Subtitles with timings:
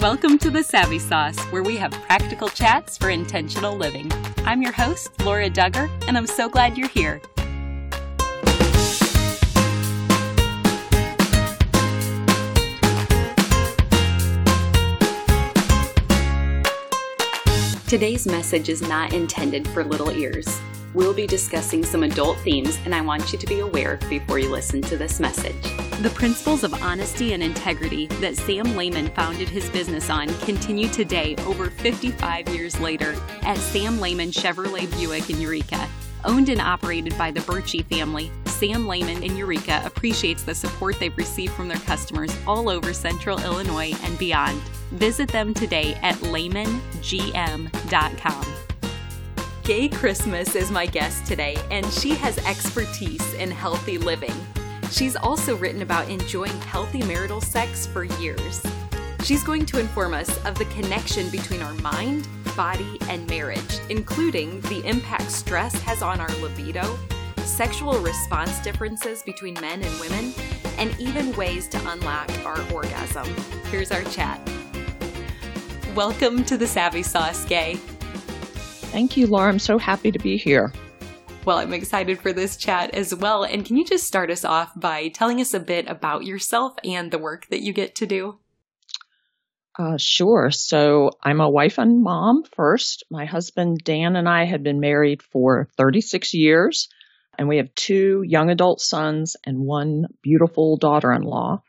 [0.00, 4.10] Welcome to the Savvy Sauce, where we have practical chats for intentional living.
[4.46, 7.20] I'm your host, Laura Dugger, and I'm so glad you're here.
[17.86, 20.62] Today's message is not intended for little ears.
[20.94, 24.48] We'll be discussing some adult themes, and I want you to be aware before you
[24.48, 25.89] listen to this message.
[26.00, 31.36] The principles of honesty and integrity that Sam Leman founded his business on continue today,
[31.44, 35.86] over 55 years later, at Sam Leman Chevrolet Buick in Eureka.
[36.24, 41.14] Owned and operated by the Birchie family, Sam Leman in Eureka appreciates the support they've
[41.18, 44.58] received from their customers all over central Illinois and beyond.
[44.92, 46.70] Visit them today at lehmangm.com.
[49.64, 54.32] Gaye Christmus is my guest today, and she has expertise in healthy living.
[54.90, 58.60] She's also written about enjoying healthy marital sex for years.
[59.22, 64.60] She's going to inform us of the connection between our mind, body, and marriage, including
[64.62, 66.98] the impact stress has on our libido,
[67.36, 70.34] sexual response differences between men and women,
[70.76, 73.26] and even ways to unlock our orgasm.
[73.70, 74.40] Here's our chat.
[75.94, 77.76] Welcome to the Savvy Sauce, Gaye.
[78.90, 79.48] Thank you, Laura.
[79.48, 80.72] I'm so happy to be here.
[81.46, 83.44] Well, I'm excited for this chat as well.
[83.44, 87.10] And can you just start us off by telling us a bit about yourself and
[87.10, 88.38] the work that you get to do?
[89.78, 90.50] Uh, sure.
[90.50, 93.04] So I'm a wife and mom first.
[93.10, 96.88] My husband, Dan, and I had been married for 36 years,
[97.38, 101.62] and we have two young adult sons and one beautiful daughter in law.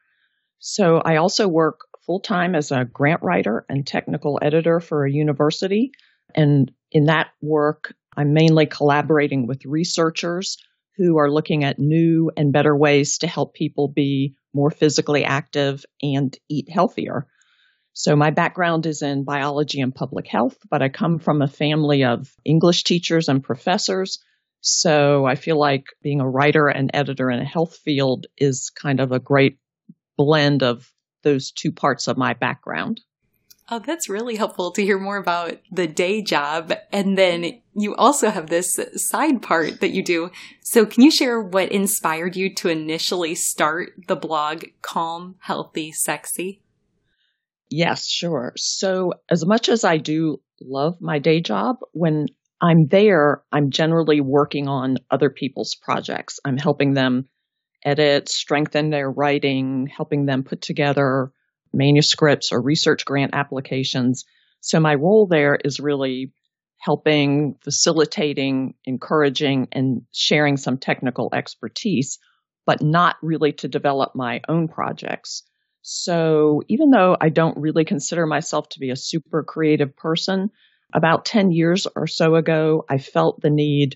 [0.60, 5.12] So I also work full time as a grant writer and technical editor for a
[5.12, 5.92] university.
[6.36, 10.58] And in that work, I'm mainly collaborating with researchers
[10.98, 15.86] who are looking at new and better ways to help people be more physically active
[16.02, 17.28] and eat healthier.
[17.94, 22.04] So my background is in biology and public health, but I come from a family
[22.04, 24.20] of English teachers and professors.
[24.62, 29.00] So I feel like being a writer and editor in a health field is kind
[29.00, 29.58] of a great
[30.18, 30.92] blend of
[31.24, 33.02] those two parts of my background.
[33.74, 36.74] Oh, that's really helpful to hear more about the day job.
[36.92, 40.30] And then you also have this side part that you do.
[40.60, 46.62] So can you share what inspired you to initially start the blog Calm, Healthy, Sexy?
[47.70, 48.52] Yes, sure.
[48.58, 52.26] So as much as I do love my day job, when
[52.60, 56.42] I'm there, I'm generally working on other people's projects.
[56.44, 57.30] I'm helping them
[57.86, 61.32] edit, strengthen their writing, helping them put together
[61.74, 64.26] manuscripts or research grant applications.
[64.60, 66.34] So my role there is really
[66.80, 72.20] helping, facilitating, encouraging, and sharing some technical expertise,
[72.66, 75.44] but not really to develop my own projects.
[75.84, 80.52] So even though I don't really consider myself to be a super creative person,
[80.94, 83.96] about 10 years or so ago, I felt the need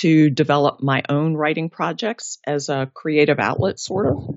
[0.00, 4.36] to develop my own writing projects as a creative outlet, sort of.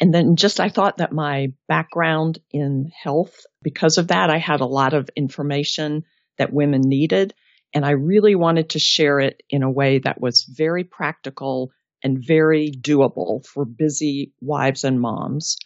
[0.00, 4.60] And then just I thought that my background in health, because of that, I had
[4.60, 6.04] a lot of information
[6.38, 7.34] that women needed.
[7.74, 11.70] And I really wanted to share it in a way that was very practical
[12.02, 15.56] and very doable for busy wives and moms.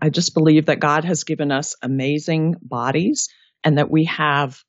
[0.00, 3.28] I just believe that God has given us amazing bodies
[3.64, 4.62] and that we have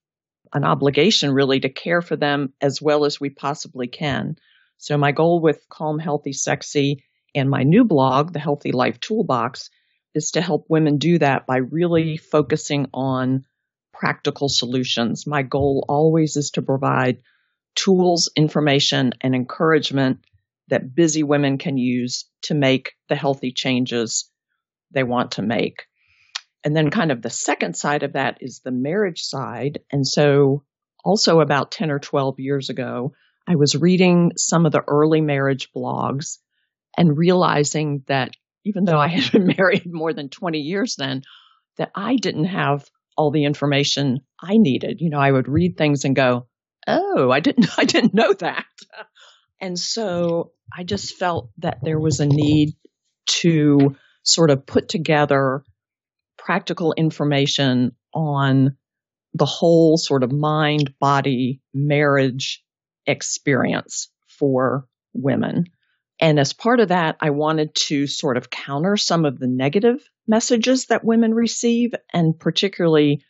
[0.53, 4.37] an obligation really to care for them as well as we possibly can.
[4.77, 7.03] So my goal with Calm, Healthy, Sexy
[7.35, 9.69] and my new blog, The Healthy Life Toolbox,
[10.15, 13.45] is to help women do that by really focusing on
[13.93, 15.27] practical solutions.
[15.27, 17.21] My goal always is to provide
[17.75, 20.19] tools, information, and encouragement
[20.69, 24.29] that busy women can use to make the healthy changes
[24.91, 25.85] they want to make.
[26.63, 29.79] And then kind of the second side of that is the marriage side.
[29.91, 30.63] And so
[31.03, 33.13] also about 10 or 12 years ago,
[33.47, 36.37] I was reading some of the early marriage blogs
[36.99, 38.35] and realizing that
[38.65, 41.23] even though I had been married more than 20 years then,
[41.77, 42.85] that I didn't have
[43.17, 44.99] all the information I needed.
[44.99, 46.47] You know, I would read things and go,
[46.85, 48.65] "Oh, I didn't I didn't know that."
[49.61, 52.75] And so I just felt that there was a need
[53.41, 55.63] to sort of put together
[56.37, 58.77] practical information on
[59.33, 62.63] the whole sort of mind body marriage
[63.05, 65.65] experience for women.
[66.19, 70.07] And as part of that, I wanted to sort of counter some of the negative
[70.27, 73.23] messages that women receive and particularly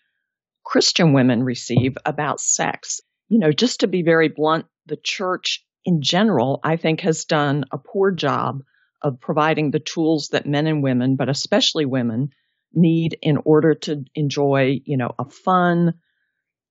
[0.63, 2.99] Christian women receive about sex.
[3.27, 7.65] You know, just to be very blunt, the church in general, I think has done
[7.71, 8.63] a poor job
[9.01, 12.29] of providing the tools that men and women, but especially women,
[12.73, 15.93] need in order to enjoy, you know, a fun,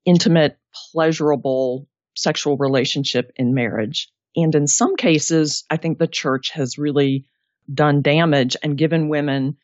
[0.04, 0.58] intimate,
[0.92, 4.10] pleasurable sexual relationship in marriage.
[4.38, 7.24] And in some cases, I think the church has really
[7.72, 9.56] done damage and given women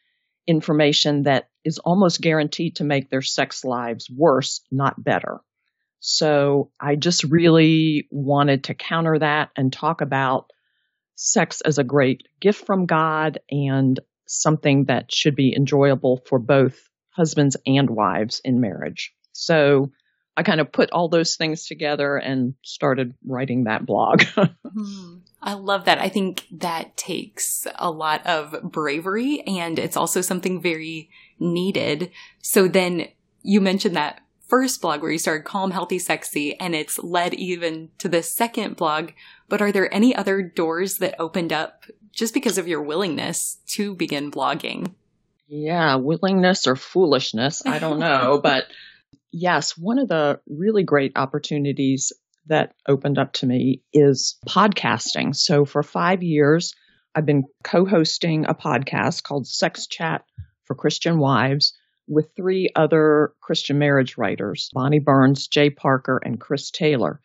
[0.49, 5.41] information that is almost guaranteed to make their sex lives worse, not better.
[6.01, 10.51] So I just really wanted to counter that and talk about
[11.15, 16.91] sex as a great gift from God and something that should be enjoyable for both
[17.11, 19.15] husbands and wives in marriage.
[19.33, 19.93] So
[20.37, 24.25] I kind of put all those things together and started writing that blog.
[24.75, 25.19] Hmm.
[25.41, 26.01] I love that.
[26.01, 32.11] I think that takes a lot of bravery and it's also something very needed.
[32.43, 33.07] So then
[33.43, 37.91] you mentioned that first blog where you started calm, healthy, sexy, and it's led even
[37.99, 39.11] to the second blog.
[39.49, 43.95] But are there any other doors that opened up just because of your willingness to
[43.95, 44.95] begin blogging?
[45.47, 47.65] Yeah, willingness or foolishness.
[47.67, 48.39] I don't know.
[48.43, 48.65] but
[49.35, 52.13] yes, one of the really great opportunities
[52.47, 55.35] that opened up to me is podcasting.
[55.35, 56.75] So for five years,
[57.15, 60.25] I've been co hosting a podcast called Sex Chat
[60.65, 61.77] for Christian Wives
[62.07, 67.21] with three other Christian marriage writers Bonny Burns, Jay Parker, and Chris Taylor.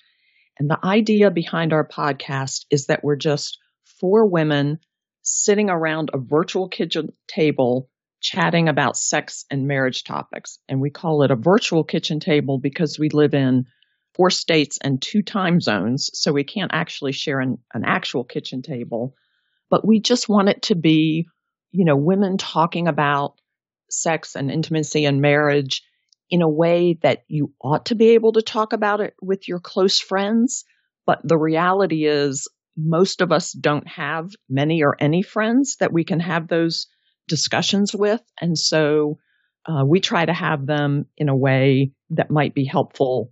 [0.58, 3.60] And the idea behind our podcast is that we're just
[4.00, 4.80] four women
[5.22, 7.90] sitting around a virtual kitchen table
[8.22, 10.60] chatting about sex and marriage topics.
[10.68, 13.66] And we call it a virtual kitchen table because we live in
[14.16, 16.10] four states and two time zones.
[16.14, 19.14] So we can't actually share an, an actual kitchen table.
[19.70, 21.28] But we just want it to be,
[21.72, 23.36] you know, women talking about
[23.90, 25.84] sex and intimacy and marriage
[26.30, 29.60] in a way that you ought to be able to talk about it with your
[29.60, 30.66] close friends.
[31.06, 36.04] But the reality is, most of us don't have many or any friends that we
[36.04, 36.88] can have those
[37.30, 38.22] discussions with.
[38.42, 39.20] And so
[39.66, 43.32] uh, we try to have them in a way that might be helpful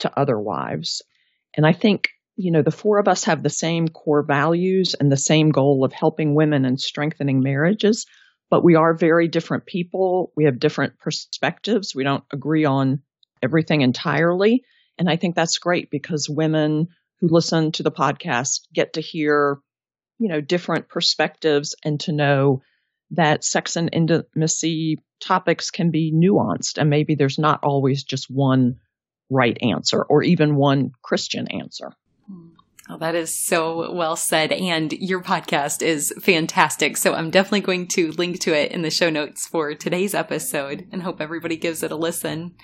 [0.00, 1.02] to other wives.
[1.56, 5.10] And I think, you know, the four of us have the same core values and
[5.10, 8.06] the same goal of helping women and strengthening marriages,
[8.50, 10.32] but we are very different people.
[10.36, 11.94] We have different perspectives.
[11.94, 13.02] We don't agree on
[13.42, 14.62] everything entirely.
[14.98, 16.88] And I think that's great because women
[17.20, 19.58] who listen to the podcast get to hear,
[20.18, 22.62] you know, different perspectives and to know
[23.10, 28.76] that sex and intimacy topics can be nuanced and maybe there's not always just one
[29.30, 31.92] right answer or even one Christian answer.
[32.90, 34.50] Oh, that is so well said.
[34.50, 36.96] And your podcast is fantastic.
[36.96, 40.88] So I'm definitely going to link to it in the show notes for today's episode
[40.90, 42.54] and hope everybody gives it a listen.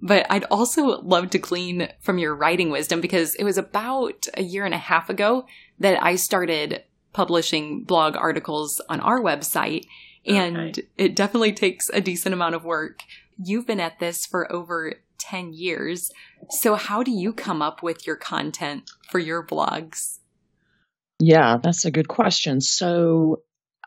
[0.00, 4.42] But I'd also love to glean from your writing wisdom because it was about a
[4.42, 5.44] year and a half ago
[5.78, 9.86] that I started publishing blog articles on our website.
[10.26, 10.82] And okay.
[10.96, 13.00] it definitely takes a decent amount of work.
[13.42, 16.10] You've been at this for over 10 years.
[16.48, 20.18] So, how do you come up with your content for your blogs?
[21.18, 22.60] Yeah, that's a good question.
[22.60, 23.42] So,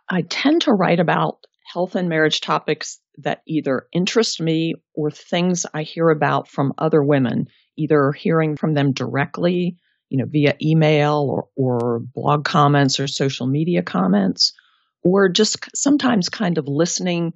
[0.10, 5.66] I tend to write about health and marriage topics that either interest me or things
[5.74, 7.48] I hear about from other women,
[7.78, 9.78] either hearing from them directly,
[10.14, 14.54] you know, via email or, or blog comments or social media comments,
[15.04, 17.34] or just sometimes kind of listening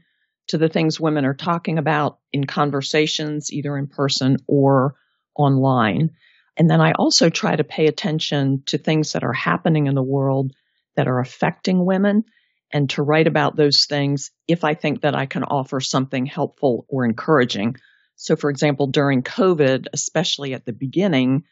[0.50, 4.94] to the things women are talking about in conversations, either in person or
[5.36, 6.12] online.
[6.56, 10.04] And then I also try to pay attention to things that are happening in the
[10.04, 10.52] world
[10.96, 12.26] that are affecting women
[12.72, 16.86] and to write about those things if I think that I can offer something helpful
[16.90, 17.78] or encouraging.
[18.18, 21.46] So, for example, during COVID, especially at the beginning,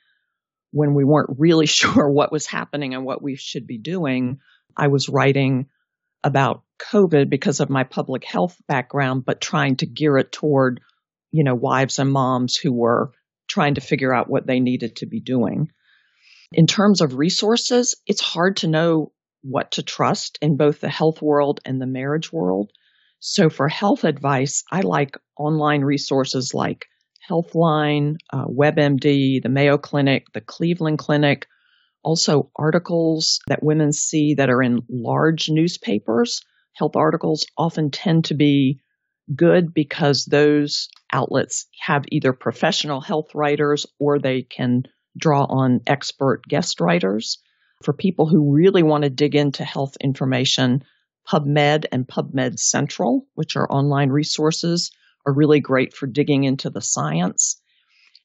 [0.76, 4.40] when we weren't really sure what was happening and what we should be doing,
[4.76, 5.68] I was writing
[6.22, 10.82] about COVID because of my public health background, but trying to gear it toward,
[11.32, 13.12] you know, wives and moms who were
[13.48, 15.72] trying to figure out what they needed to be doing.
[16.52, 19.14] In terms of resources, it's hard to know
[19.44, 22.72] what to trust in both the health world and the marriage world.
[23.20, 26.88] So for health advice, I like online resources like
[27.30, 31.48] Healthline, uh, WebMD, the Mayo Clinic, the Cleveland Clinic,
[32.04, 36.42] also articles that women see that are in large newspapers.
[36.74, 38.82] Health articles often tend to be
[39.34, 44.84] good because those outlets have either professional health writers or they can
[45.18, 47.40] draw on expert guest writers.
[47.84, 50.84] For people who really want to dig into health information,
[51.28, 54.92] PubMed and PubMed Central, which are online resources,
[55.26, 57.62] are really great for digging into the science.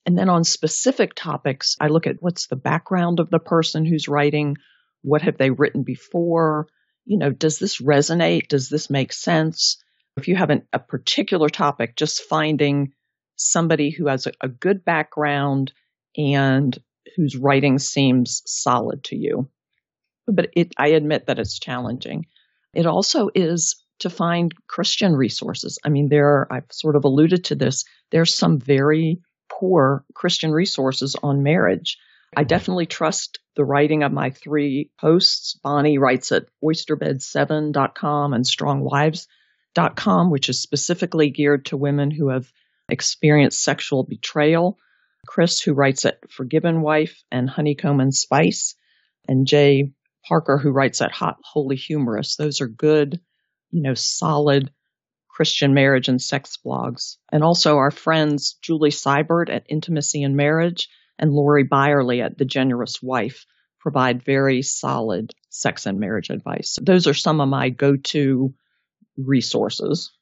[0.07, 4.09] And then on specific topics, I look at what's the background of the person who's
[4.09, 4.57] writing,
[5.02, 6.69] what have they written before,
[7.04, 8.49] you know, does this resonate?
[8.49, 9.83] Does this make sense?
[10.16, 12.92] If you have an, a particular topic, just finding
[13.37, 15.73] somebody who has a, a good background
[16.16, 16.78] and
[17.16, 19.49] whose writing seems solid to you.
[20.26, 22.26] But it, I admit that it's challenging.
[22.75, 25.78] It also is to find Christian resources.
[25.85, 27.85] I mean, there are, I've sort of alluded to this.
[28.11, 31.99] There's some very poor Christian resources on marriage.
[32.37, 35.59] I definitely trust the writing of my three hosts.
[35.62, 42.50] Bonny writes at oysterbed7.com and strongwives.com, which is specifically geared to women who have
[42.88, 44.78] experienced sexual betrayal.
[45.26, 48.75] Chris, who writes at Forgiven Wife and Honeycomb and Spice,
[49.28, 49.92] and Jay
[50.26, 52.37] Parker, who writes at Hot Holy Humorous.
[52.37, 53.21] Those are good,
[53.71, 54.71] you know, solid
[55.29, 57.17] Christian marriage and sex blogs.
[57.33, 62.45] And also our friends Julie Sibert at Intimacy and Marriage and Lori Byerly at The
[62.45, 63.47] Generous Wife
[63.79, 66.79] provide very solid sex and marriage advice.
[66.83, 68.53] Those are some of my go-to
[69.17, 70.12] resources.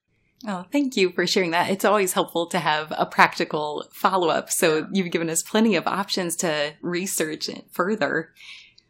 [0.47, 1.71] Oh, thank you for sharing that.
[1.71, 4.50] It's always helpful to have a practical follow up.
[4.50, 8.33] So you've given us plenty of options to research further.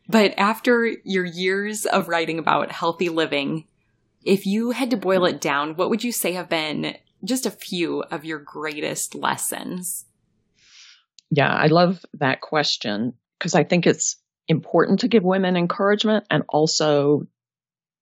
[0.08, 3.64] But after your years of writing about healthy living,
[4.28, 6.94] if you had to boil it down, what would you say have been
[7.24, 10.04] just a few of your greatest lessons?
[11.30, 14.16] Yeah, I love that question because I think it's
[14.46, 17.26] important to give women encouragement and also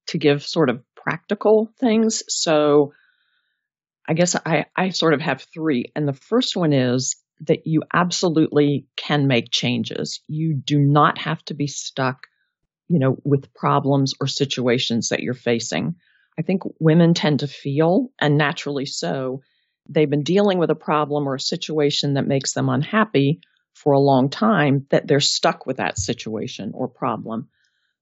[0.09, 2.25] to give sort of practical things.
[2.28, 2.92] So
[4.09, 5.92] I guess I, I sort of have three.
[5.95, 10.23] And the first one is that you absolutely can make changes.
[10.26, 12.26] You do not have to be stuck,
[12.88, 15.95] you know, with problems or situations that you're facing.
[16.38, 19.43] I think women tend to feel, and naturally so,
[19.88, 23.40] they've been dealing with a problem or a situation that makes them unhappy
[23.75, 27.49] for a long time, that they're stuck with that situation or problem.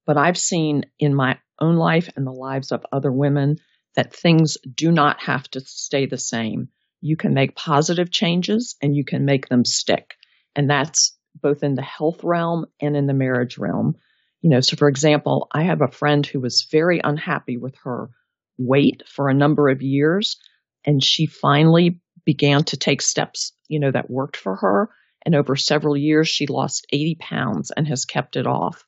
[0.07, 3.57] But I've seen in my own life and the lives of other women
[3.97, 6.69] that things do not have to stay the same.
[7.01, 10.15] You can make positive changes and you can make them stick.
[10.57, 13.97] And that's both in the health realm and in the marriage realm.
[14.41, 18.11] You know, so for example, I have a friend who was very unhappy with her
[18.59, 20.37] weight for a number of years
[20.85, 24.91] and she finally began to take steps, you know, that worked for her.
[25.25, 28.85] And over several years, she lost 80 pounds and has kept it off.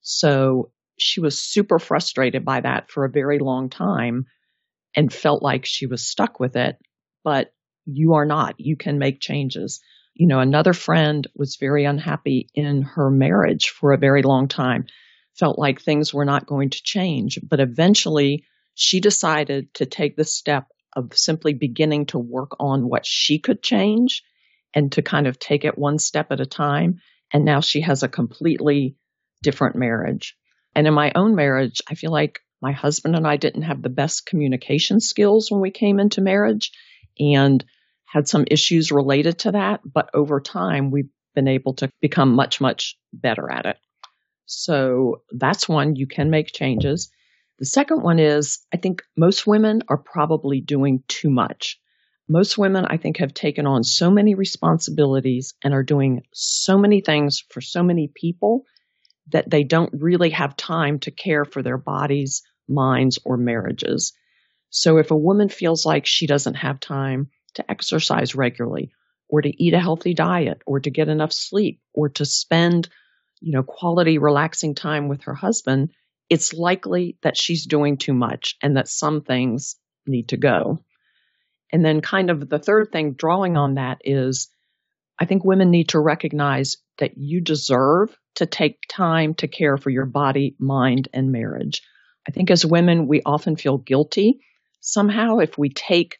[0.00, 4.26] So she was super frustrated by that for a very long time
[4.96, 6.76] and felt like she was stuck with it.
[7.24, 7.52] But
[7.84, 8.54] you are not.
[8.58, 9.80] You can make changes.
[10.14, 14.86] You know, another friend was very unhappy in her marriage for a very long time,
[15.38, 17.38] felt like things were not going to change.
[17.42, 23.06] But eventually, she decided to take the step of simply beginning to work on what
[23.06, 24.22] she could change
[24.74, 27.00] and to kind of take it one step at a time.
[27.32, 28.96] And now she has a completely
[29.42, 30.36] different marriage.
[30.74, 33.88] And in my own marriage, I feel like my husband and I didn't have the
[33.88, 36.70] best communication skills when we came into marriage
[37.18, 37.62] and
[38.06, 39.80] had some issues related to that.
[39.84, 43.76] But over time, we've been able to become much, much better at it.
[44.46, 45.96] So that's one.
[45.96, 47.10] You can make changes.
[47.58, 51.78] The second one is I think most women are probably doing too much.
[52.28, 57.00] Most women, I think, have taken on so many responsibilities and are doing so many
[57.00, 58.64] things for so many people
[59.28, 64.12] that they don't really have time to care for their bodies, minds, or marriages.
[64.70, 68.92] So if a woman feels like she doesn't have time to exercise regularly,
[69.28, 72.88] or to eat a healthy diet, or to get enough sleep, or to spend,
[73.40, 75.90] you know, quality relaxing time with her husband,
[76.32, 80.82] it's likely that she's doing too much and that some things need to go.
[81.70, 84.48] And then, kind of the third thing, drawing on that, is
[85.18, 89.90] I think women need to recognize that you deserve to take time to care for
[89.90, 91.82] your body, mind, and marriage.
[92.26, 94.40] I think as women, we often feel guilty
[94.80, 96.16] somehow if we take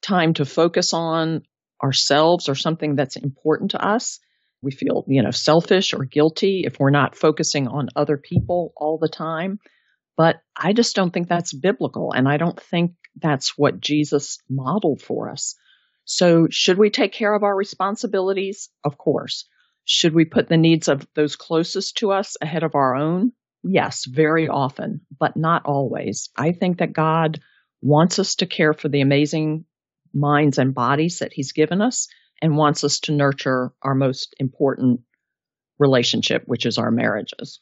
[0.00, 1.42] time to focus on
[1.84, 4.18] ourselves or something that's important to us
[4.66, 8.98] we feel, you know, selfish or guilty if we're not focusing on other people all
[8.98, 9.60] the time.
[10.16, 12.12] But I just don't think that's biblical.
[12.12, 15.54] And I don't think that's what Jesus modeled for us.
[16.04, 18.68] So should we take care of our responsibilities?
[18.84, 19.48] Of course.
[19.84, 23.30] Should we put the needs of those closest to us ahead of our own?
[23.62, 26.28] Yes, very often, but not always.
[26.36, 27.40] I think that God
[27.82, 29.64] wants us to care for the amazing
[30.12, 32.08] minds and bodies that He's given us
[32.42, 35.00] and wants us to nurture our most important
[35.78, 37.60] relationship, which is our marriages.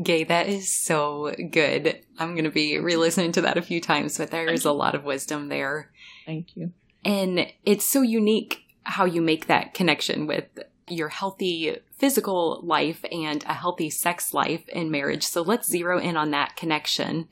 [0.00, 2.00] Gaye, that is so good.
[2.18, 4.94] I'm going to be re listening to that a few times, but there's a lot
[4.94, 5.90] of wisdom there.
[6.24, 6.72] Thank you.
[7.04, 10.46] And it's so unique how you make that connection with
[10.88, 15.24] your healthy physical life and a healthy sex life in marriage.
[15.24, 17.28] So let's zero in on that connection.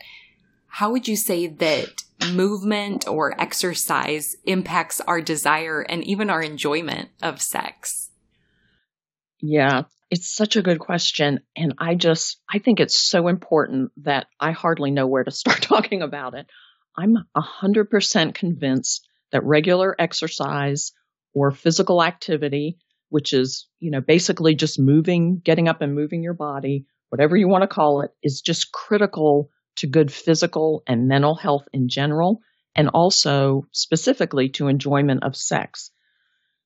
[0.67, 2.03] How would you say that
[2.33, 8.11] movement or exercise impacts our desire and even our enjoyment of sex?
[9.41, 11.41] Yeah, it's such a good question.
[11.57, 15.63] And I just, I think it's so important that I hardly know where to start
[15.63, 16.47] talking about it.
[16.97, 20.93] I'm 100% convinced that regular exercise
[21.33, 26.35] or physical activity, which is, you know, basically just moving, getting up and moving your
[26.35, 29.51] body, whatever you want to call it, is just critical
[29.81, 32.41] to good physical and mental health in general,
[32.75, 35.91] and also specifically to enjoyment of sex.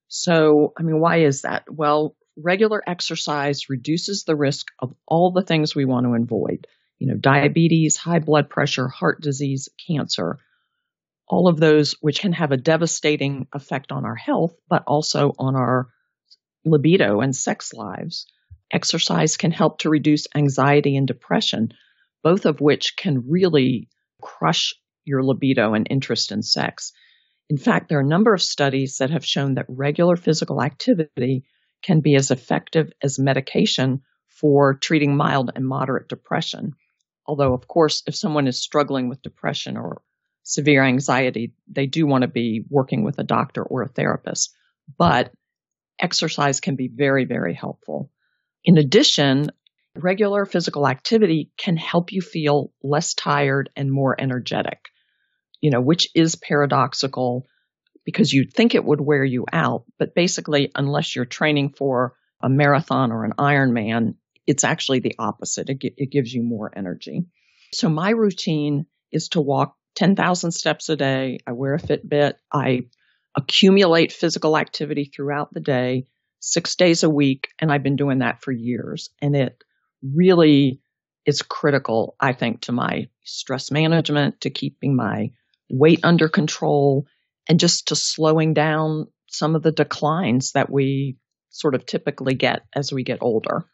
[0.09, 1.65] So, I mean, why is that?
[1.69, 6.67] Well, regular exercise reduces the risk of all the things we want to avoid.
[6.99, 10.39] You know, diabetes, high blood pressure, heart disease, cancer,
[11.27, 15.57] all of those which can have a devastating effect on our health, but also on
[15.57, 15.89] our
[16.65, 18.27] libido and sex lives.
[18.71, 21.73] Exercise can help to reduce anxiety and depression,
[22.25, 23.89] both of which can really
[24.21, 26.93] crush your libido and interest in sex.
[27.51, 31.45] In fact, there are a number of studies that have shown that regular physical activity
[31.83, 36.73] can be as effective as medication for treating mild and moderate depression.
[37.27, 40.01] Although, of course, if someone is struggling with depression or
[40.43, 44.55] severe anxiety, they do want to be working with a doctor or a therapist.
[44.99, 45.31] But
[45.99, 48.11] exercise can be very, very helpful.
[48.65, 49.51] In addition,
[49.97, 54.89] regular physical activity can help you feel less tired and more energetic,
[55.61, 57.47] you know, which is paradoxical
[58.05, 59.85] because you'd think it would wear you out.
[59.99, 64.15] But basically, unless you're training for a marathon or an Ironman,
[64.47, 65.71] it's actually the opposite.
[65.71, 67.25] It, it gives you more energy.
[67.73, 71.39] So my routine is to walk 10,000 steps a day.
[71.47, 72.35] I wear a Fitbit.
[72.53, 72.83] I
[73.37, 76.07] accumulate physical activity throughout the day,
[76.41, 77.49] six days a week.
[77.59, 79.11] And I've been doing that for years.
[79.23, 79.63] And it
[80.15, 80.81] really
[81.27, 85.31] is critical, I think, to my stress management, to keeping my
[85.71, 87.07] weight under control,
[87.49, 91.17] and just to slowing down some of the declines that we
[91.51, 93.65] sort of typically get as we get older.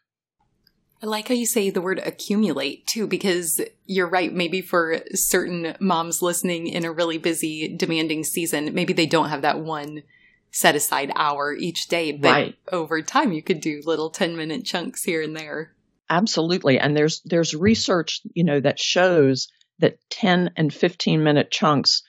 [1.03, 4.31] I like how you say the word accumulate too, because you're right.
[4.31, 9.41] Maybe for certain moms listening in a really busy, demanding season, maybe they don't have
[9.41, 10.03] that one
[10.51, 12.55] set aside hour each day, but right.
[12.71, 15.73] over time you could do little 10 minute chunks here and there.
[16.11, 16.77] Absolutely.
[16.77, 19.47] And there's, there's research, you know, that shows
[19.79, 22.03] that 10 and 15 minute chunks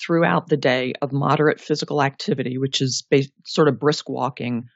[0.00, 3.04] throughout the day of moderate physical activity, which is
[3.44, 4.66] sort of brisk walking,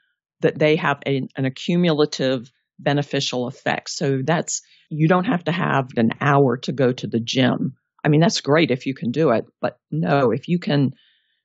[0.41, 3.89] that they have a, an accumulative beneficial effect.
[3.89, 7.75] So that's, you don't have to have an hour to go to the gym.
[8.03, 10.91] I mean, that's great if you can do it, but no, if you can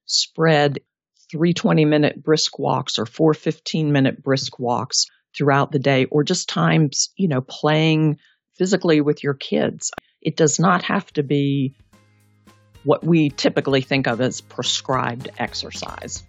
[0.06, 0.80] spread
[1.30, 5.06] three 20 minute brisk walks or four 15 minute brisk walks
[5.38, 8.18] throughout the day or just times, you know, playing
[8.56, 9.92] physically with your kids.
[10.20, 11.76] It does not have to be
[12.84, 16.24] what we typically think of as prescribed exercise.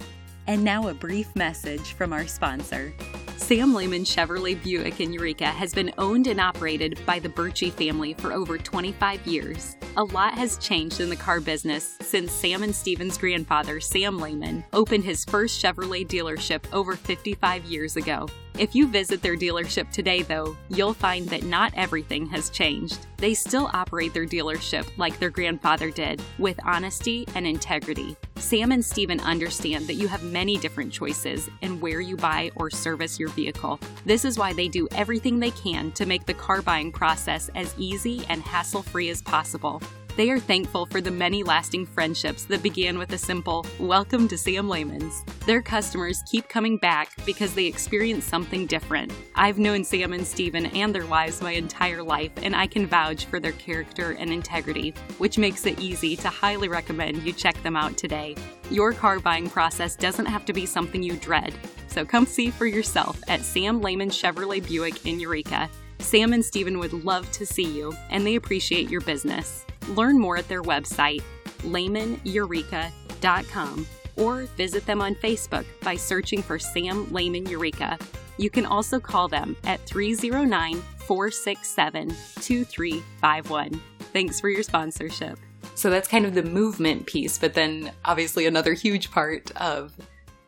[0.48, 2.94] And now a brief message from our sponsor.
[3.38, 8.14] Sam Leman Chevrolet Buick in Eureka has been owned and operated by the Birchie family
[8.14, 9.76] for over 25 years.
[9.98, 14.64] A lot has changed in the car business since Sam and Steven's grandfather, Sam Leman,
[14.74, 18.28] opened his first Chevrolet dealership over 55 years ago.
[18.60, 23.08] If you visit their dealership today, though, you'll find that not everything has changed.
[23.16, 28.18] They still operate their dealership like their grandfather did, with honesty and integrity.
[28.36, 32.70] Sam and Steven understand that you have many different choices in where you buy or
[32.70, 33.80] service your vehicle.
[34.06, 37.74] This is why they do everything they can to make the car buying process as
[37.78, 39.82] easy and hassle free as possible.
[40.20, 44.38] They are thankful for the many lasting friendships that began with a simple, Welcome to
[44.38, 45.24] Sam Leman's.
[45.46, 49.14] Their customers keep coming back because they experience something different.
[49.36, 53.28] I've known Sam and Steven and their wives my entire life, and I can vouch
[53.28, 57.78] for their character and integrity, which makes it easy to highly recommend you check them
[57.78, 58.36] out today.
[58.70, 61.54] Your car buying process doesn't have to be something you dread,
[61.88, 65.70] so come see for yourself at Sam Leman Chevrolet Buick in Eureka.
[66.00, 69.66] Sam and Steven would love to see you, and they appreciate your business.
[69.90, 71.22] Learn more at their website,
[71.60, 77.98] lehmaneureka.com, or visit them on Facebook by searching for Sam Leman Eureka.
[78.38, 83.82] You can also call them at 309 467 2351.
[84.14, 85.40] Thanks for your sponsorship.
[85.76, 89.94] So that's kind of the movement piece, but then obviously another huge part of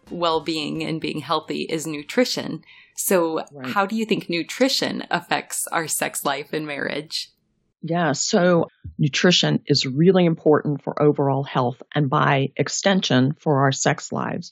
[0.10, 2.63] well being and being healthy is nutrition.
[2.95, 3.71] So, right.
[3.71, 7.32] how do you think nutrition affects our sex life and marriage?
[7.81, 8.67] Yeah, so
[8.99, 14.51] nutrition is really important for overall health and by extension for our sex lives.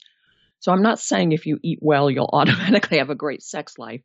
[0.58, 4.02] So I'm not saying if you eat well, you'll automatically have a great sex life,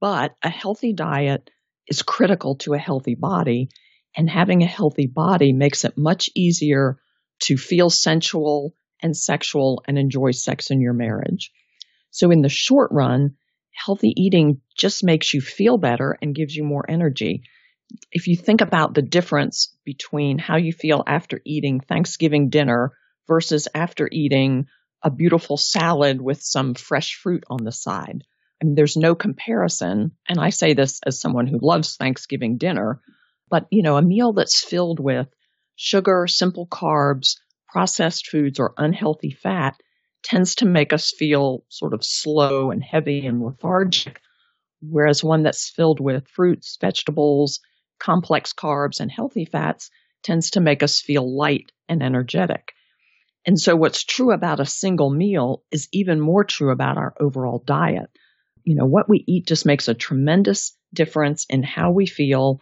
[0.00, 1.50] but a healthy diet
[1.86, 3.68] is critical to a healthy body.
[4.16, 6.98] And having a healthy body makes it much easier
[7.44, 11.50] to feel sensual and sexual and enjoy sex in your marriage.
[12.10, 13.34] So in the short run,
[13.72, 17.42] healthy eating just makes you feel better and gives you more energy.
[18.10, 22.92] If you think about the difference between how you feel after eating Thanksgiving dinner
[23.26, 24.66] versus after eating
[25.02, 28.24] a beautiful salad with some fresh fruit on the side.
[28.60, 30.12] I mean, there's no comparison.
[30.28, 33.00] And I say this as someone who loves Thanksgiving dinner,
[33.50, 35.28] but you know, a meal that's filled with
[35.76, 37.36] sugar, simple carbs,
[37.68, 39.76] processed foods, or unhealthy fat
[40.22, 44.20] tends to make us feel sort of slow and heavy and lethargic.
[44.80, 47.60] Whereas one that's filled with fruits, vegetables,
[47.98, 49.90] complex carbs, and healthy fats
[50.22, 52.72] tends to make us feel light and energetic.
[53.46, 57.62] And so what's true about a single meal is even more true about our overall
[57.64, 58.10] diet.
[58.64, 62.60] You know, what we eat just makes a tremendous difference in how we feel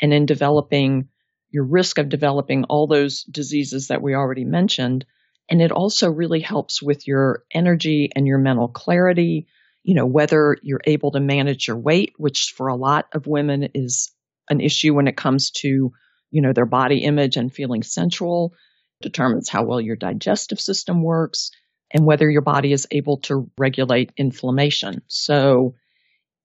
[0.00, 1.08] and in developing
[1.50, 5.04] your risk of developing all those diseases that we already mentioned.
[5.50, 9.48] And it also really helps with your energy and your mental clarity,
[9.82, 13.68] you know, whether you're able to manage your weight, which for a lot of women
[13.74, 14.12] is
[14.48, 15.92] an issue when it comes to,
[16.30, 18.54] you know, their body image and feeling sensual
[19.00, 21.50] determines how well your digestive system works
[21.92, 25.02] and whether your body is able to regulate inflammation.
[25.08, 25.74] So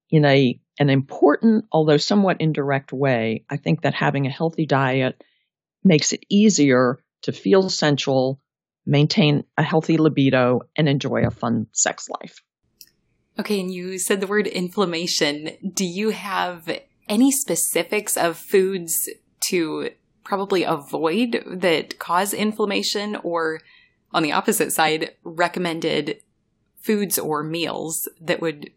[0.09, 5.23] in a an important although somewhat indirect way, I think that having a healthy diet
[5.83, 8.39] makes it easier to feel sensual,
[8.85, 12.41] maintain a healthy libido and enjoy a fun sex life.
[13.39, 15.51] Okay, and you said the word inflammation.
[15.73, 16.69] Do you have
[17.09, 19.09] any specifics of foods
[19.49, 19.89] to
[20.23, 23.61] probably avoid that cause inflammation or
[24.11, 26.21] on the opposite side, recommended
[26.81, 28.71] foods or meals that would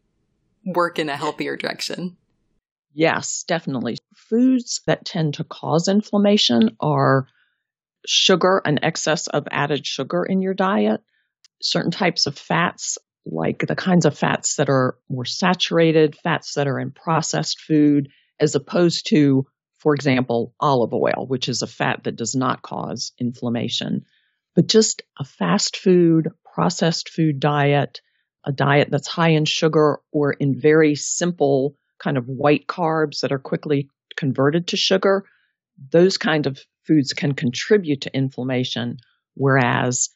[0.64, 2.16] work in a healthier direction?
[2.92, 3.98] Yes, definitely.
[4.14, 7.26] Foods that tend to cause inflammation are
[8.06, 11.00] sugar, an excess of added sugar in your diet,
[11.62, 16.66] certain types of fats, like the kinds of fats that are more saturated, fats that
[16.66, 18.08] are in processed food,
[18.40, 19.46] as opposed to
[19.80, 24.04] for example, olive oil, which is a fat that does not cause inflammation.
[24.54, 28.00] But just a fast food, processed food diet,
[28.44, 33.32] a diet that's high in sugar or in very simple kind of white carbs that
[33.32, 35.24] are quickly converted to sugar,
[35.90, 38.98] those kind of foods can contribute to inflammation.
[39.34, 40.10] Whereas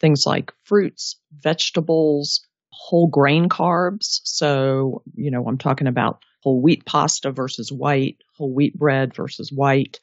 [0.00, 4.20] things like fruits, vegetables, whole grain carbs.
[4.22, 9.52] So, you know, I'm talking about whole wheat pasta versus white, whole wheat bread versus
[9.52, 10.00] white.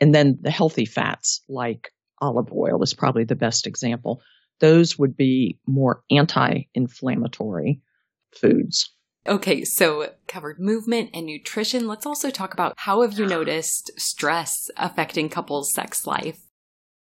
[0.00, 4.22] And then the healthy fats like olive oil is probably the best example.
[4.60, 7.80] Those would be more anti inflammatory
[8.32, 8.90] foods.
[9.26, 11.86] Okay, so covered movement and nutrition.
[11.86, 16.40] Let's also talk about how have you noticed stress affecting couples' sex life?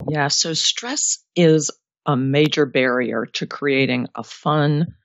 [0.08, 1.72] Yeah, so stress is
[2.06, 4.96] a major barrier to creating a fun,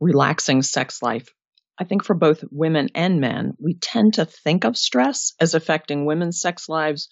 [0.00, 1.28] relaxing sex life
[1.78, 6.06] I think for both women and men, we tend to think of stress as affecting
[6.06, 7.08] women's sex lives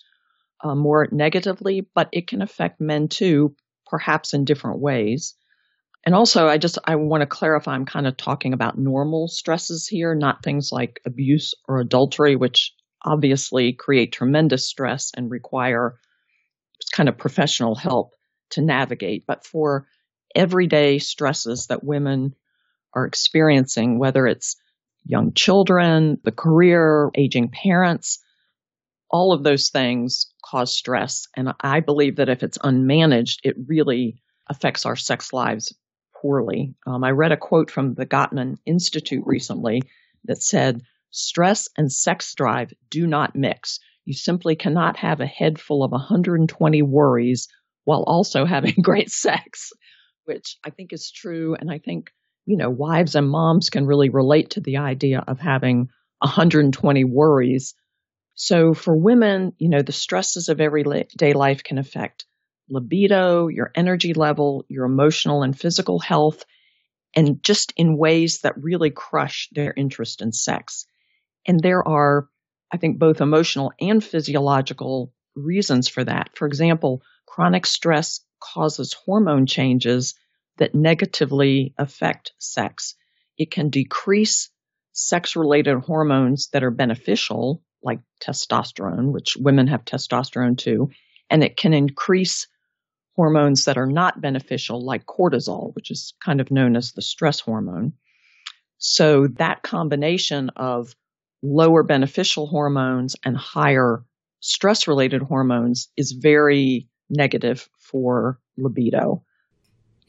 [0.63, 3.55] uh, more negatively, but it can affect men too,
[3.87, 5.35] perhaps in different ways.
[6.07, 7.73] And also, I just I want to clarify.
[7.73, 12.75] I'm kind of talking about normal stresses here, not things like abuse or adultery, which
[13.03, 15.97] obviously create tremendous stress and require
[16.93, 18.13] kind of professional help
[18.51, 19.25] to navigate.
[19.27, 19.87] But for
[20.35, 22.35] everyday stresses that women
[22.95, 24.57] are experiencing, whether it's
[25.05, 28.21] young children, the career, aging parents,
[29.11, 31.29] all of those things cause stress.
[31.37, 35.75] And I believe that if it's unmanaged, it really affects our sex lives
[36.21, 36.75] poorly.
[36.87, 39.83] Um, I read a quote from the Gottman Institute recently
[40.25, 43.79] that said, stress and sex drive do not mix.
[44.05, 47.49] You simply cannot have a head full of 120 worries
[47.85, 49.73] while also having great sex,
[50.25, 51.55] which I think is true.
[51.55, 52.11] And I think
[52.47, 57.75] you know, wives and moms can really relate to the idea of having 120 worries.
[58.35, 62.27] So for women, you know, the stresses of everyday life can affect
[62.69, 66.45] libido, your energy level, your emotional and physical health,
[67.15, 70.87] and just in ways that really crush their interest in sex.
[71.47, 72.29] And there are,
[72.73, 76.31] I think, both emotional and physiological reasons for that.
[76.35, 80.15] For example, chronic stress causes hormone changes
[80.59, 82.95] that negatively affect sex.
[83.37, 84.51] It can decrease
[84.93, 90.91] sex related hormones that are beneficial, like testosterone, which women have testosterone too,
[91.29, 92.47] and it can increase
[93.17, 97.41] hormones that are not beneficial, like cortisol, which is kind of known as the stress
[97.41, 97.93] hormone.
[98.79, 100.95] So that combination of
[101.43, 104.05] lower beneficial hormones and higher
[104.41, 109.25] stress related hormones is very negative for libido.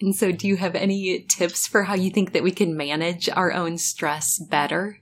[0.01, 3.29] And so, do you have any tips for how you think that we can manage
[3.29, 4.99] our own stress better?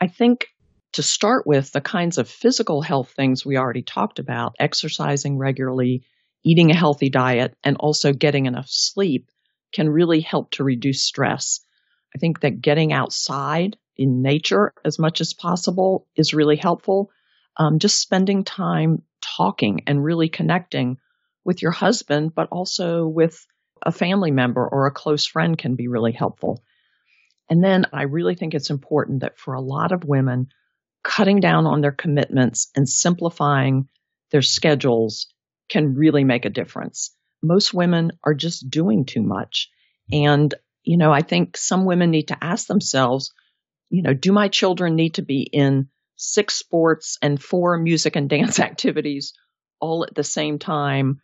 [0.00, 0.48] I think
[0.94, 6.04] to start with, the kinds of physical health things we already talked about exercising regularly,
[6.42, 9.30] eating a healthy diet, and also getting enough sleep
[9.72, 11.60] can really help to reduce stress.
[12.14, 17.10] I think that getting outside in nature as much as possible is really helpful.
[17.56, 20.98] Um, just spending time talking and really connecting
[21.44, 23.46] with your husband, but also with
[23.82, 26.62] a family member or a close friend can be really helpful.
[27.48, 30.48] And then I really think it's important that for a lot of women,
[31.04, 33.88] cutting down on their commitments and simplifying
[34.32, 35.28] their schedules
[35.68, 37.14] can really make a difference.
[37.42, 39.70] Most women are just doing too much.
[40.10, 43.32] And, you know, I think some women need to ask themselves,
[43.88, 48.28] you know, do my children need to be in six sports and four music and
[48.28, 49.32] dance activities
[49.80, 51.20] all at the same time?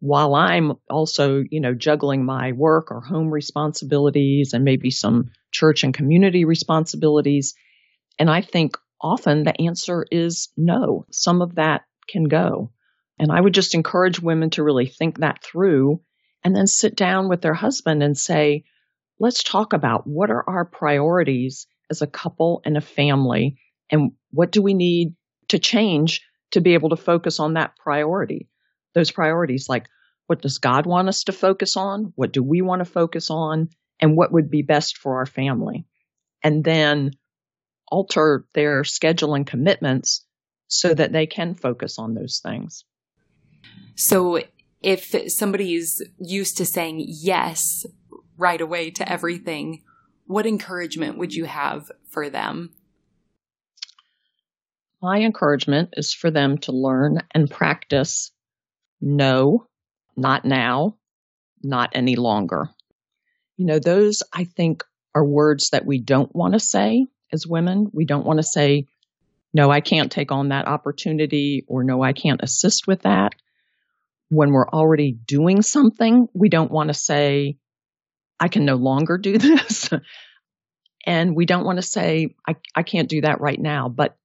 [0.00, 5.82] While I'm also, you know, juggling my work or home responsibilities and maybe some church
[5.82, 7.54] and community responsibilities.
[8.18, 11.06] And I think often the answer is no.
[11.10, 12.70] Some of that can go.
[13.18, 16.00] And I would just encourage women to really think that through
[16.44, 18.64] and then sit down with their husband and say,
[19.18, 23.58] let's talk about what are our priorities as a couple and a family
[23.90, 25.14] and what do we need
[25.48, 28.48] to change to be able to focus on that priority
[28.98, 29.86] those priorities like
[30.26, 32.12] what does God want us to focus on?
[32.14, 33.70] What do we want to focus on?
[33.98, 35.86] And what would be best for our family?
[36.44, 37.12] And then
[37.90, 40.26] alter their schedule and commitments
[40.66, 42.84] so that they can focus on those things.
[43.94, 44.40] So
[44.82, 47.86] if somebody's used to saying yes
[48.36, 49.82] right away to everything,
[50.26, 52.74] what encouragement would you have for them?
[55.00, 58.30] My encouragement is for them to learn and practice
[59.00, 59.66] no,
[60.16, 60.96] not now,
[61.62, 62.68] not any longer.
[63.56, 64.84] You know, those I think
[65.14, 67.90] are words that we don't want to say as women.
[67.92, 68.86] We don't want to say,
[69.52, 73.34] no, I can't take on that opportunity or no, I can't assist with that.
[74.28, 77.56] When we're already doing something, we don't want to say,
[78.38, 79.90] I can no longer do this.
[81.06, 83.88] and we don't want to say, I, I can't do that right now.
[83.88, 84.16] But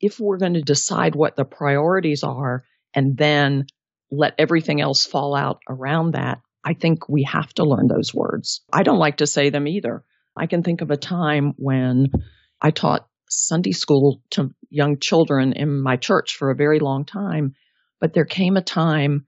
[0.00, 3.66] if we're going to decide what the priorities are and then
[4.12, 8.60] let everything else fall out around that, I think we have to learn those words.
[8.72, 10.04] I don't like to say them either.
[10.36, 12.12] I can think of a time when
[12.60, 17.54] I taught Sunday school to young children in my church for a very long time,
[18.00, 19.26] but there came a time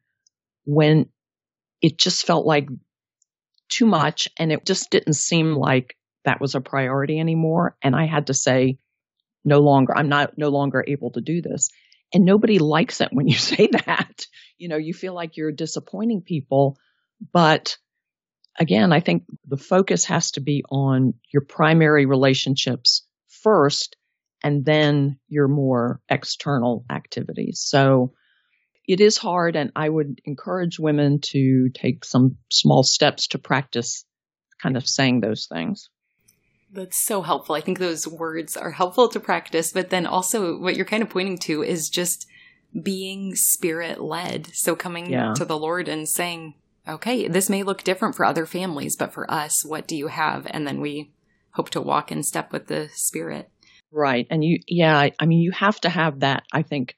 [0.67, 1.07] when
[1.81, 2.69] it just felt like
[3.71, 7.77] too much and it just didn't seem like that was a priority anymore.
[7.83, 8.79] And I had to say,
[9.45, 11.71] no longer, I'm not no longer able to do this.
[12.15, 14.27] And nobody likes it when you say that.
[14.57, 16.79] You know, you feel like you're disappointing people.
[17.33, 17.77] But
[18.59, 23.97] again, I think the focus has to be on your primary relationships first
[24.43, 27.63] and then your more external activities.
[27.67, 28.13] So
[28.87, 34.05] it is hard and I would encourage women to take some small steps to practice
[34.63, 35.89] kind of saying those things.
[36.75, 37.55] That's so helpful.
[37.55, 41.09] I think those words are helpful to practice, but then also what you're kind of
[41.09, 42.27] pointing to is just
[42.83, 44.49] being spirit led.
[44.53, 45.35] So coming yeah.
[45.35, 46.55] to the Lord and saying,
[46.89, 50.49] okay, this may look different for other families, but for us, what do you have?
[50.51, 51.13] And then we
[51.53, 53.49] hope to walk in step with the spirit.
[53.93, 54.27] Right.
[54.29, 56.97] And you, yeah, I mean, you have to have that, I think,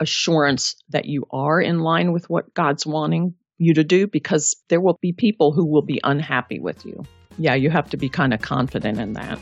[0.00, 4.80] assurance that you are in line with what God's wanting you to do because there
[4.80, 7.04] will be people who will be unhappy with you
[7.38, 9.38] yeah, you have to be kind of confident in that.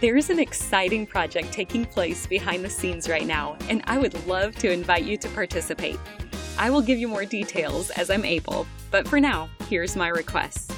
[0.00, 4.26] There is an exciting project taking place behind the scenes right now, and I would
[4.26, 5.98] love to invite you to participate.
[6.58, 10.72] I will give you more details as I'm able, but for now, here's my request.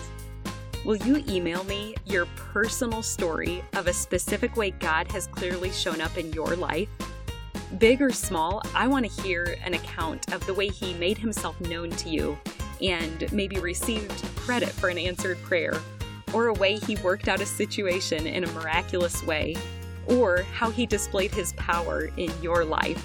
[0.84, 6.00] Will you email me your personal story of a specific way God has clearly shown
[6.00, 6.88] up in your life?
[7.78, 11.60] Big or small, I want to hear an account of the way He made Himself
[11.60, 12.38] known to you
[12.82, 15.74] and maybe received credit for an answered prayer,
[16.32, 19.56] or a way he worked out a situation in a miraculous way,
[20.06, 23.04] or how he displayed his power in your life.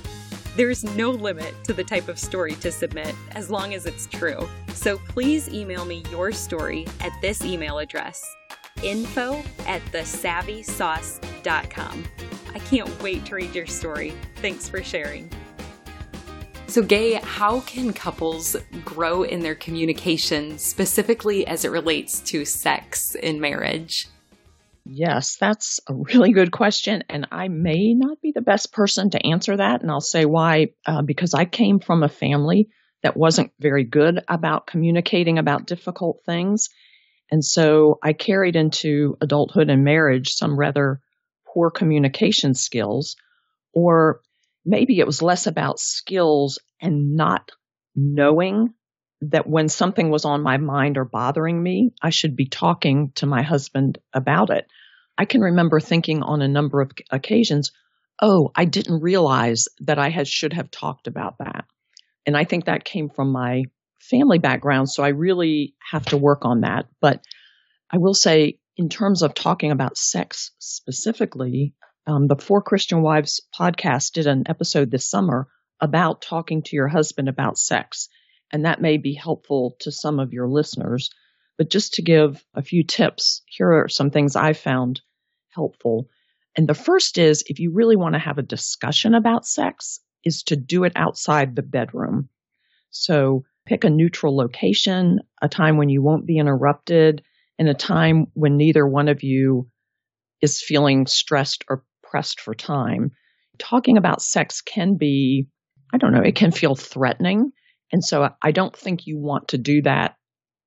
[0.56, 4.48] There's no limit to the type of story to submit as long as it's true.
[4.74, 8.24] So please email me your story at this email address
[8.84, 12.04] info at thesavvysauce.com.
[12.54, 14.14] I can't wait to read your story.
[14.38, 15.30] Thanks for sharing.
[16.74, 23.14] So, Gaye, how can couples grow in their communication specifically as it relates to sex
[23.14, 24.08] in marriage?
[24.84, 27.04] Yes, that's a really good question.
[27.10, 29.84] And I may not be the best person to answer that.
[29.84, 30.70] And I'll say why.
[30.84, 32.70] Uh, because I came from a family
[33.04, 36.70] that wasn't very good about communicating about difficult things.
[37.30, 41.02] And so I carried into adulthood and marriage some rather
[41.46, 43.16] poor communication skills,
[43.74, 44.22] or
[44.66, 47.52] maybe it was less about skills and not
[47.96, 48.74] knowing
[49.22, 53.26] that when something was on my mind or bothering me, I should be talking to
[53.26, 54.68] my husband about it.
[55.18, 57.72] I can remember thinking on a number of occasions,
[58.22, 61.66] oh, I didn't realize that I had, should have talked about that.
[62.26, 63.64] And I think that came from my
[64.00, 64.90] family background.
[64.90, 66.88] So I really have to work on that.
[67.00, 67.24] But
[67.90, 73.42] I will say, in terms of talking about sex specifically, um, the Four Christian Wives
[73.58, 75.48] podcast did an episode this summer
[75.80, 78.10] about talking to your husband about sex.
[78.52, 81.10] And that may be helpful to some of your listeners.
[81.58, 85.02] But just to give a few tips, here are some things I found
[85.50, 86.10] helpful.
[86.58, 90.44] And the first is if you really want to have a discussion about sex, is
[90.44, 92.30] to do it outside the bedroom.
[92.92, 97.24] So pick a neutral location, a time when you won't be interrupted,
[97.60, 99.70] and a time when neither one of you
[100.42, 103.10] is feeling stressed or pressed for time.
[103.58, 105.48] Talking about sex can be,
[105.92, 107.52] I don't know, it can feel threatening.
[107.92, 110.16] And so I don't think you want to do that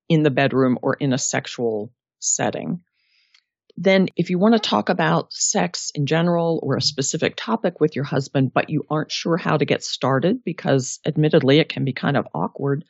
[0.09, 2.81] in the bedroom or in a sexual setting.
[3.77, 7.95] Then, if you want to talk about sex in general or a specific topic with
[7.95, 11.93] your husband, but you aren't sure how to get started because admittedly it can be
[11.93, 12.85] kind of awkward,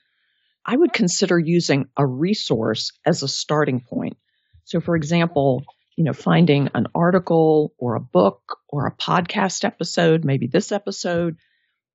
[0.65, 4.17] I would consider using a resource as a starting point.
[4.65, 5.63] So, for example,
[5.97, 11.37] you know, finding an article or a book or a podcast episode, maybe this episode,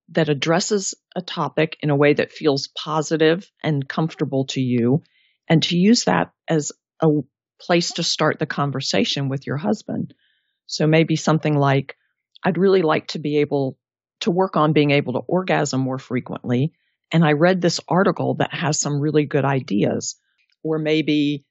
[0.10, 5.04] that addresses a topic in a way that feels positive and comfortable to you,
[5.48, 7.08] and to use that as a
[7.62, 10.14] place to start the conversation with your husband.
[10.66, 11.96] So maybe something like,
[12.44, 13.78] I'd really like to be able
[14.22, 16.74] to work on being able to orgasm more frequently.
[17.12, 20.16] And I read this article that has some really good ideas.
[20.64, 21.46] Or maybe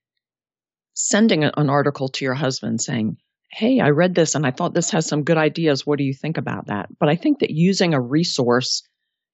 [0.95, 3.17] sending an article to your husband saying,
[3.53, 5.85] Hey, I read this and I thought this has some good ideas.
[5.85, 6.89] What do you think about that?
[6.99, 8.83] But I think that using a resource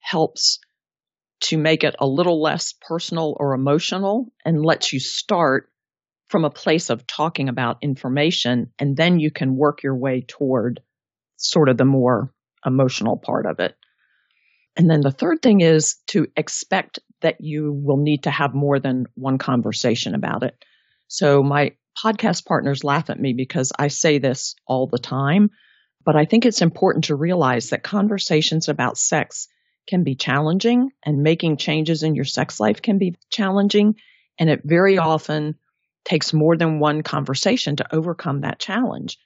[0.01, 0.59] helps
[1.40, 5.69] to make it a little less personal or emotional and lets you start
[6.29, 10.81] from a place of talking about information and then you can work your way toward
[11.37, 12.33] sort of the more
[12.64, 13.77] emotional part of it.
[14.77, 18.79] And then the third thing is to expect that you will need to have more
[18.79, 20.55] than one conversation about it.
[21.09, 25.51] So my podcast partners laugh at me because I say this all the time,
[26.05, 29.49] but I think it's important to realize that conversations about sex
[29.87, 33.97] can be challenging and making changes in your sex life can be challenging.
[34.38, 35.57] And it very often
[36.05, 39.19] takes more than one conversation to overcome that challenge.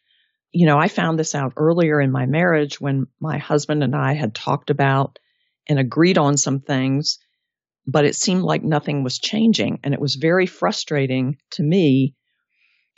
[0.52, 4.14] You know, I found this out earlier in my marriage when my husband and I
[4.14, 5.18] had talked about
[5.68, 7.18] and agreed on some things,
[7.90, 9.80] but it seemed like nothing was changing.
[9.82, 12.14] And it was very frustrating to me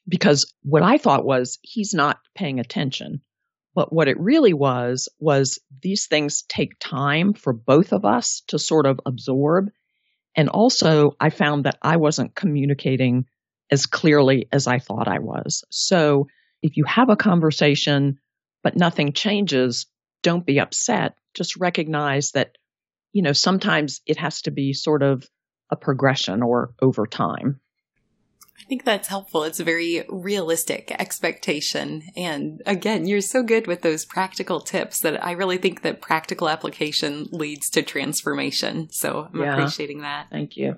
[0.07, 3.23] because what I thought was he's not paying attention.
[3.75, 8.59] But what it really was, was these things take time for both of us to
[8.59, 9.71] sort of absorb.
[10.37, 13.25] And also, I found that I wasn't communicating
[13.71, 15.65] as clearly as I thought I was.
[15.71, 16.27] So
[16.63, 18.19] if you have a conversation,
[18.63, 19.87] but nothing changes,
[20.23, 21.15] don't be upset.
[21.33, 22.59] Just recognize that,
[23.13, 25.29] you know, sometimes it has to be sort of
[25.71, 27.61] a progression or over time.
[28.59, 29.43] I think that's helpful.
[29.43, 32.05] It's a very realistic expectation.
[32.17, 36.49] And again, you're so good with those practical tips that I really think that practical
[36.49, 38.89] application leads to transformation.
[38.91, 39.55] So I'm yeah.
[39.55, 40.29] appreciating that.
[40.31, 40.77] Thank you.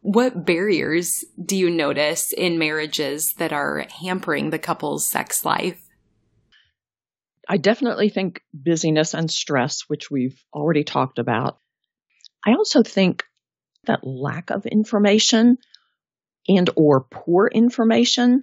[0.00, 5.88] What barriers do you notice in marriages that are hampering the couple's sex life?
[7.48, 11.58] I definitely think busyness and stress, which we've already talked about.
[12.46, 13.24] I also think
[13.86, 15.58] that lack of information
[16.48, 18.42] and or poor information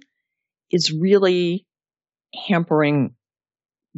[0.70, 1.66] is really
[2.34, 3.14] hampering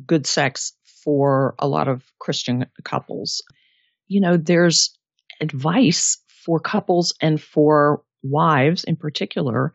[0.07, 0.73] good sex
[1.05, 3.43] for a lot of Christian couples.
[4.07, 4.97] You know, there's
[5.41, 9.75] advice for couples and for wives in particular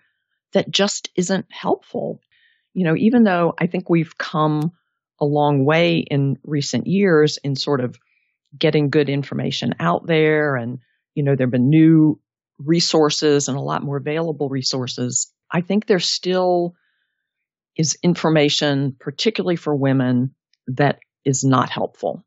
[0.54, 2.22] that just isn't helpful.
[2.74, 4.72] You know, even though I think we've come
[5.20, 7.98] a long way in recent years in sort of
[8.58, 10.80] getting good information out there and,
[11.16, 12.20] you know, there have been new
[12.60, 15.32] resources and a lot more available resources.
[15.52, 16.76] I think there still
[17.76, 20.36] is information, particularly for women,
[20.68, 22.24] that is not helpful.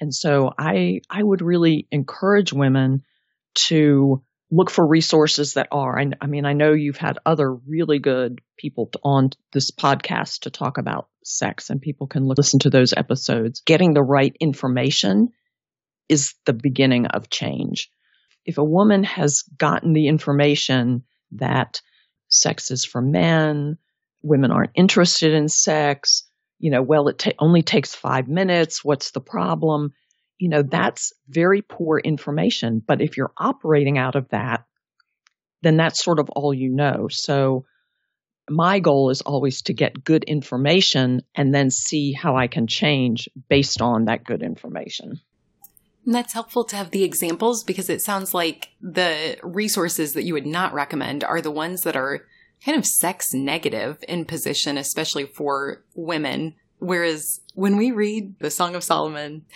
[0.00, 3.02] And so I, I would really encourage women
[3.66, 4.22] to
[4.54, 5.98] look for resources that are.
[5.98, 10.50] I, I mean, I know you've had other really good people on this podcast to
[10.50, 13.62] talk about sex, and people can look, listen to those episodes.
[13.66, 15.30] Getting the right information
[16.08, 17.90] is the beginning of change.
[18.46, 21.02] If a woman has gotten the information
[21.32, 21.80] that
[22.28, 23.78] sex is for men,
[24.22, 26.24] women aren't interested in sex,
[26.60, 28.84] you know, well, it ta- only takes five minutes.
[28.84, 29.94] What's the problem?
[30.38, 32.82] You know, that's very poor information.
[32.84, 34.64] But if you're operating out of that,
[35.62, 37.08] then that's sort of all you know.
[37.10, 37.64] So
[38.48, 43.28] my goal is always to get good information and then see how I can change
[43.48, 45.20] based on that good information.
[46.04, 50.34] And that's helpful to have the examples because it sounds like the resources that you
[50.34, 52.26] would not recommend are the ones that are
[52.64, 56.54] kind of sex negative in position, especially for women.
[56.78, 59.46] Whereas when we read the Song of Solomon,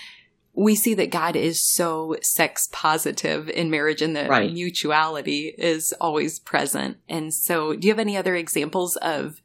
[0.59, 4.53] we see that God is so sex positive in marriage and that right.
[4.53, 6.97] mutuality is always present.
[7.09, 9.41] And so, do you have any other examples of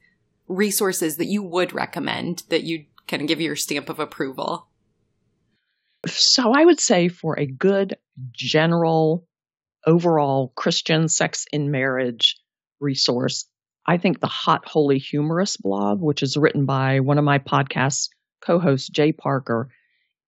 [0.47, 4.67] resources that you would recommend that you kind of give your stamp of approval?
[6.07, 7.95] So I would say for a good
[8.31, 9.27] general
[9.85, 12.37] overall Christian sex in marriage
[12.79, 13.45] resource,
[13.85, 18.09] I think the Hot Holy Humorous blog, which is written by one of my podcast
[18.41, 19.11] co-hosts, J.
[19.11, 19.69] Parker,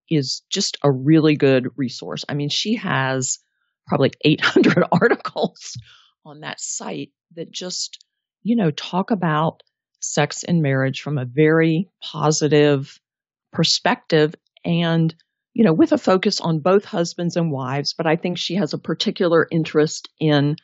[0.10, 2.26] is just a really good resource.
[2.28, 3.39] I mean, she has
[3.88, 5.78] probably 800 articles
[6.26, 8.03] on that site that just,
[8.43, 9.62] you know, talk about
[9.99, 12.99] sex and marriage from a very positive
[13.51, 15.14] perspective and
[15.56, 18.74] you know, with a focus on both husbands and wives, but I think she has
[18.74, 20.58] a particular interest in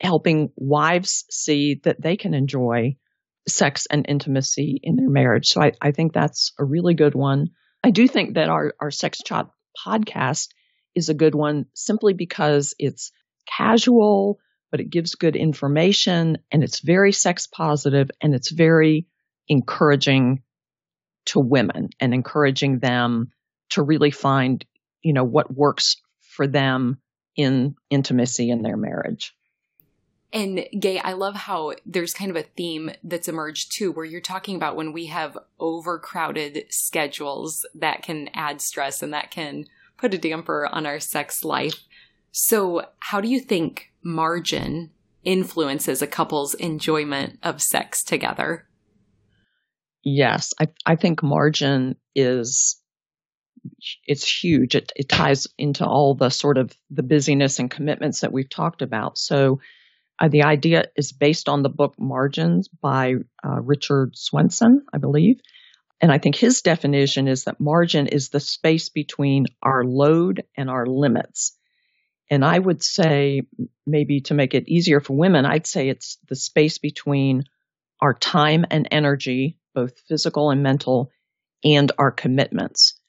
[0.00, 2.96] helping wives see that they can enjoy
[3.46, 5.48] sex and intimacy in their marriage.
[5.48, 7.48] So I, I think that's a really good one.
[7.88, 9.46] I do think that our, our Sex Chat
[9.82, 10.48] podcast
[10.94, 13.12] is a good one simply because it's
[13.46, 19.06] casual, but it gives good information and it's very sex positive and it's very
[19.48, 20.42] encouraging
[21.28, 23.30] to women and encouraging them
[23.70, 24.66] to really find,
[25.00, 26.98] you know, what works for them
[27.36, 29.32] in intimacy in their marriage.
[30.32, 34.20] And Gaye, I love how there's kind of a theme that's emerged too, where you're
[34.20, 39.64] talking about when we have overcrowded schedules that can add stress and that can
[39.96, 41.80] put a damper on our sex life.
[42.30, 44.90] So, how do you think margin
[45.24, 48.66] influences a couple's enjoyment of sex together?
[50.04, 52.80] Yes, I, I think margin is
[54.06, 54.74] it's huge.
[54.74, 58.82] It, it ties into all the sort of the busyness and commitments that we've talked
[58.82, 59.18] about.
[59.18, 59.60] So
[60.18, 63.14] uh, the idea is based on the book Margins by
[63.44, 65.40] uh, Richard Swenson, I believe.
[66.00, 70.70] And I think his definition is that margin is the space between our load and
[70.70, 71.56] our limits.
[72.30, 73.42] And I would say,
[73.86, 77.44] maybe to make it easier for women, I'd say it's the space between
[78.00, 81.10] our time and energy, both physical and mental,
[81.64, 83.00] and our commitments.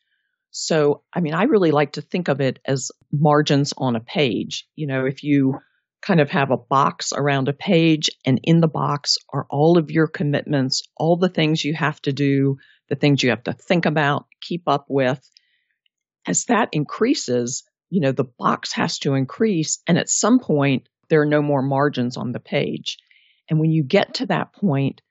[0.51, 4.68] So, I mean, I really like to think of it as margins on a page.
[4.76, 5.60] You know, if you
[6.02, 9.91] kind of have a box around a page and in the box are all of
[9.91, 13.86] your commitments, all the things you have to do, the things you have to think
[13.86, 15.20] about, keep up with.
[16.26, 19.80] As that increases, you know, the box has to increase.
[19.88, 22.97] And at some point, there are no more margins on the page.
[23.50, 25.02] And when you get to that point,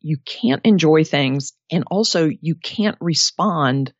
[0.00, 3.92] you can't enjoy things and also you can't respond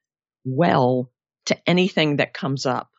[0.45, 1.11] well
[1.47, 2.91] to anything that comes up.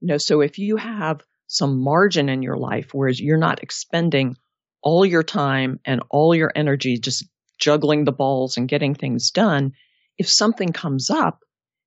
[0.00, 4.36] You know, so if you have some margin in your life, whereas you're not expending
[4.82, 7.26] all your time and all your energy just
[7.58, 9.72] juggling the balls and getting things done,
[10.18, 11.40] if something comes up,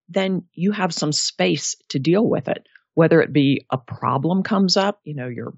[0.10, 2.66] then you have some space to deal with it.
[2.94, 5.54] Whether it be a problem comes up, you know, your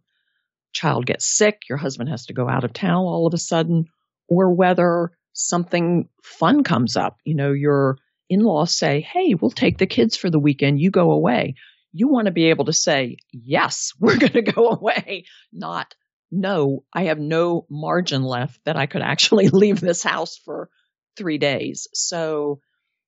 [0.74, 3.86] child gets sick, your husband has to go out of town all of a sudden,
[4.28, 7.98] or whether something fun comes up, you know, your
[8.30, 11.56] in laws say, Hey, we'll take the kids for the weekend, you go away
[11.92, 15.94] you want to be able to say, yes, we're going to go away, not
[16.32, 20.70] no, I have no margin left that I could actually leave this house for
[21.18, 21.88] three days.
[21.94, 22.60] So,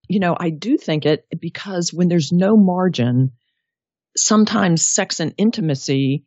[0.09, 3.31] you know, I do think it because when there's no margin,
[4.17, 6.25] sometimes sex and intimacy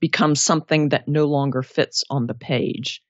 [0.00, 3.02] becomes something that no longer fits on the page.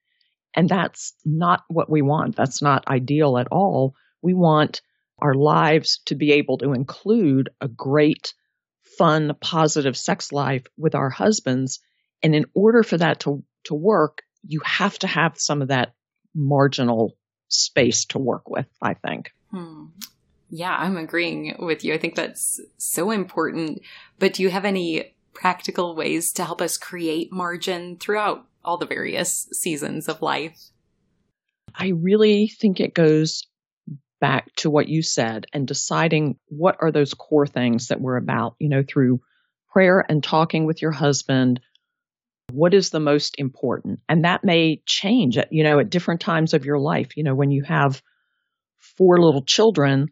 [0.56, 2.34] And that's not what we want.
[2.34, 3.94] That's not ideal at all.
[4.22, 4.80] We want
[5.20, 8.32] our lives to be able to include a great
[8.98, 11.80] fun, positive sex life with our husbands.
[12.22, 15.94] And in order for that to, to work, you have to have some of that
[16.34, 17.16] marginal
[17.48, 19.30] space to work with, I think.
[19.50, 19.86] Hmm.
[20.50, 21.94] Yeah, I'm agreeing with you.
[21.94, 23.82] I think that's so important.
[24.18, 28.86] But do you have any practical ways to help us create margin throughout all the
[28.86, 30.70] various seasons of life?
[31.74, 33.46] I really think it goes
[34.20, 38.56] back to what you said and deciding what are those core things that we're about,
[38.58, 39.20] you know, through
[39.72, 41.60] prayer and talking with your husband.
[42.52, 44.00] What is the most important?
[44.08, 47.16] And that may change at, you know, at different times of your life.
[47.16, 48.02] You know, when you have
[48.78, 50.08] four little children,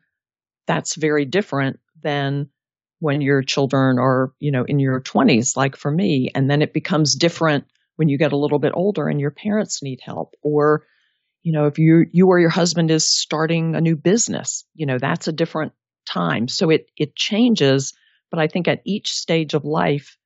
[0.67, 2.51] that's very different than
[2.99, 6.31] when your children are, you know, in your 20s, like for me.
[6.35, 7.65] And then it becomes different
[7.97, 10.35] when you get a little bit older and your parents need help.
[10.43, 10.85] Or,
[11.47, 14.99] you know, if you, you or your husband is starting a new business, you know,
[14.99, 15.75] that's a different
[16.05, 16.49] time.
[16.49, 17.95] So it, it changes.
[18.33, 20.17] But I think at each stage of life,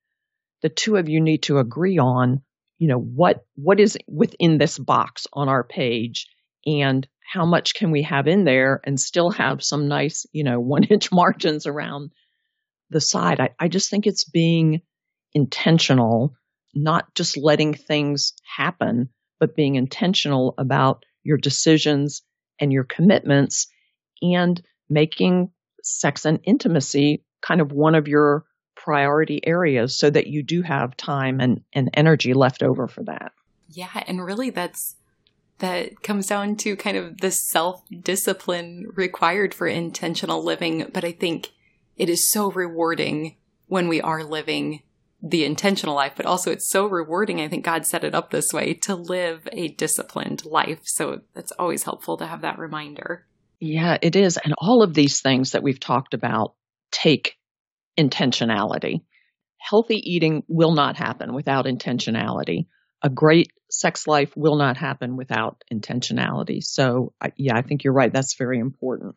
[0.62, 2.40] the two of you need to agree on,
[2.78, 6.26] you know, what, what is within this box on our page
[6.64, 10.58] and how much can we have in there and still have some nice, you know,
[10.74, 12.12] one inch margins around
[12.88, 13.40] the side.
[13.40, 14.80] I, I just think it's being
[15.34, 16.34] intentional,
[16.74, 22.22] not just letting things happen, but being intentional about your decisions
[22.58, 23.68] and your commitments
[24.22, 25.50] and making
[25.82, 28.44] sex and intimacy kind of one of your
[28.76, 33.32] priority areas so that you do have time and, and energy left over for that.
[33.68, 34.02] Yeah.
[34.06, 34.96] And really that's,
[35.58, 40.90] that comes down to kind of the self discipline required for intentional living.
[40.92, 41.50] But I think
[41.96, 44.82] it is so rewarding when we are living
[45.22, 47.40] the intentional life, but also it's so rewarding.
[47.40, 50.80] I think God set it up this way to live a disciplined life.
[50.84, 53.26] So it's always helpful to have that reminder.
[53.58, 54.38] Yeah, it is.
[54.38, 56.54] And all of these things that we've talked about
[56.90, 57.36] take
[57.98, 59.02] intentionality.
[59.58, 62.66] Healthy eating will not happen without intentionality.
[63.02, 66.62] A great sex life will not happen without intentionality.
[66.62, 68.12] So, yeah, I think you're right.
[68.12, 69.16] That's very important.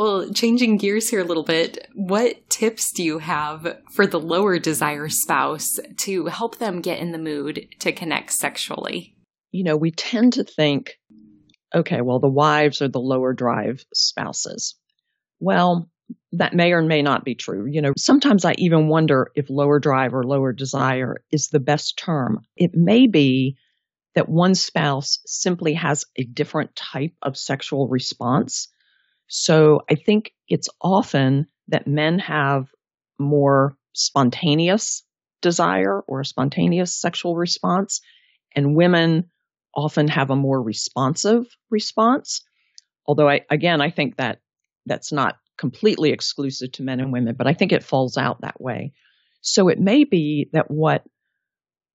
[0.00, 4.58] Well, changing gears here a little bit, what tips do you have for the lower
[4.58, 9.14] desire spouse to help them get in the mood to connect sexually?
[9.50, 10.96] You know, we tend to think,
[11.74, 14.74] okay, well, the wives are the lower drive spouses.
[15.38, 15.90] Well,
[16.32, 17.66] that may or may not be true.
[17.70, 21.98] You know, sometimes I even wonder if lower drive or lower desire is the best
[21.98, 22.40] term.
[22.56, 23.58] It may be
[24.14, 28.68] that one spouse simply has a different type of sexual response
[29.30, 32.66] so I think it's often that men have
[33.16, 35.04] more spontaneous
[35.40, 38.00] desire or a spontaneous sexual response,
[38.56, 39.30] and women
[39.72, 42.42] often have a more responsive response.
[43.06, 44.40] Although I, again, I think that
[44.84, 48.60] that's not completely exclusive to men and women, but I think it falls out that
[48.60, 48.94] way.
[49.42, 51.04] So it may be that what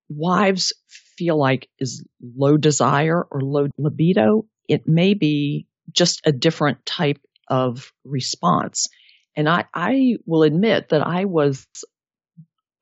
[0.07, 0.71] wives
[1.17, 7.19] feel like is low desire or low libido, it may be just a different type
[7.47, 8.87] of response.
[9.35, 11.67] And I, I will admit that I was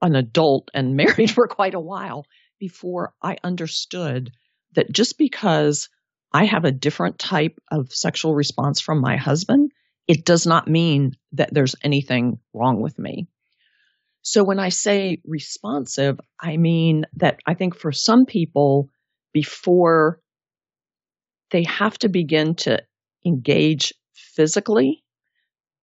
[0.01, 2.25] an adult and married for quite a while
[2.59, 4.31] before I understood
[4.73, 5.89] that just because
[6.31, 9.71] I have a different type of sexual response from my husband,
[10.07, 13.27] it does not mean that there's anything wrong with me.
[14.21, 18.89] So when I say responsive, I mean that I think for some people,
[19.33, 20.21] before
[21.51, 22.81] they have to begin to
[23.25, 25.03] engage physically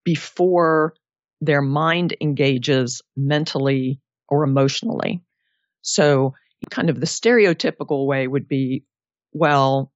[0.04, 0.94] before
[1.40, 5.22] their mind engages mentally or emotionally.
[5.82, 6.34] So
[6.70, 8.84] kind of the stereotypical way would be,
[9.32, 9.92] well,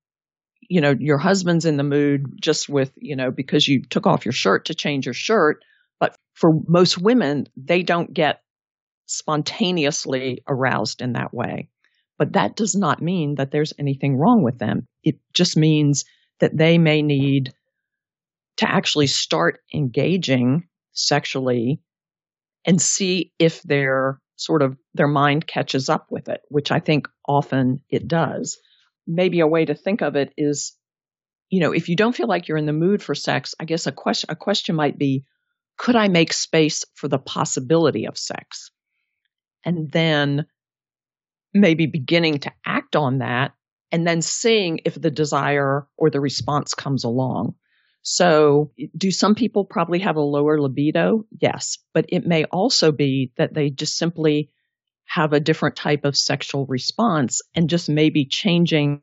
[0.69, 4.25] you know, your husband's in the mood just with, you know, because you took off
[4.25, 5.63] your shirt to change your shirt.
[6.01, 8.41] But for most women, they don't get
[9.07, 11.69] spontaneously aroused in that way.
[12.19, 14.87] But that does not mean that there's anything wrong with them.
[15.03, 16.05] It just means
[16.45, 17.55] that they may need
[18.59, 21.81] to actually start engaging sexually
[22.67, 27.09] and see if their sort of their mind catches up with it, which I think
[27.27, 28.59] often it does.
[29.07, 30.75] Maybe a way to think of it is,
[31.49, 33.87] you know, if you don't feel like you're in the mood for sex, I guess
[33.87, 35.25] a question a question might be,
[35.79, 38.71] could I make space for the possibility of sex?
[39.65, 40.45] And then
[41.55, 43.54] maybe beginning to act on that
[43.95, 47.55] and then seeing if the desire or the response comes along.
[48.03, 51.27] So, do some people probably have a lower libido?
[51.41, 51.79] Yes.
[51.95, 54.51] But it may also be that they just simply
[55.05, 59.01] have a different type of sexual response and just maybe changing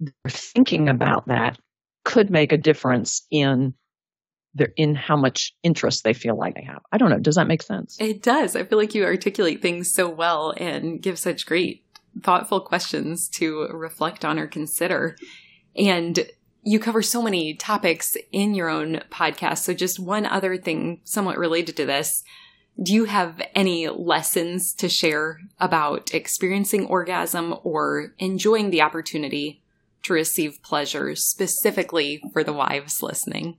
[0.00, 1.58] their thinking about that
[2.04, 3.72] could make a difference in
[4.54, 6.82] their in how much interest they feel like they have.
[6.92, 7.20] I don't know.
[7.20, 7.96] Does that make sense?
[7.98, 8.54] It does.
[8.54, 11.87] I feel like you articulate things so well and give such great
[12.22, 15.16] thoughtful questions to reflect on or consider.
[15.76, 16.28] And
[16.62, 19.58] you cover so many topics in your own podcast.
[19.58, 22.22] So just one other thing somewhat related to this.
[22.80, 29.62] Do you have any lessons to share about experiencing orgasm or enjoying the opportunity
[30.04, 33.58] to receive pleasure specifically for the wives listening?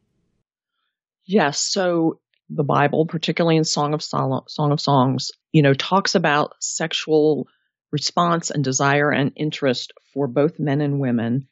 [1.26, 1.60] Yes.
[1.60, 6.54] So the Bible, particularly in Song of Sol- Song of Songs, you know, talks about
[6.60, 7.48] sexual
[7.92, 11.48] response and desire and interest for both men and women.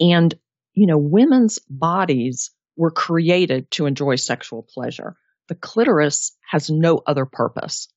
[0.00, 0.34] And,
[0.72, 5.16] you know, women's bodies were created to enjoy sexual pleasure.
[5.48, 7.88] The clitoris has no other purpose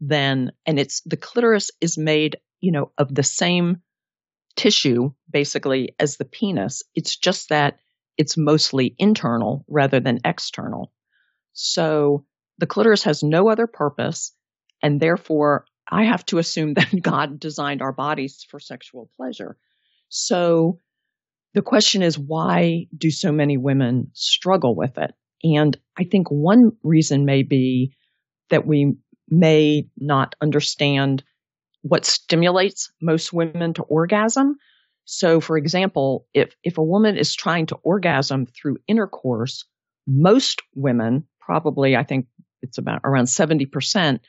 [0.00, 3.82] than, and it's, the clitoris is made, you know, of the same
[4.56, 6.82] tissue basically as the penis.
[6.94, 7.78] It's just that
[8.16, 10.92] it's mostly internal rather than external.
[11.52, 12.24] So
[12.58, 14.32] the clitoris has no other purpose.
[14.82, 19.56] And therefore, I have to assume that God designed our bodies for sexual pleasure.
[20.08, 20.80] So
[21.54, 25.12] the question is, why do so many women struggle with it?
[25.42, 27.94] And I think one reason may be
[28.50, 28.94] that we
[29.28, 31.22] may not understand
[31.82, 34.56] what stimulates most women to orgasm.
[35.04, 39.64] So, for example, if, if a woman is trying to orgasm through intercourse,
[40.06, 42.26] most women, probably I think
[42.62, 44.20] it's about around 70%,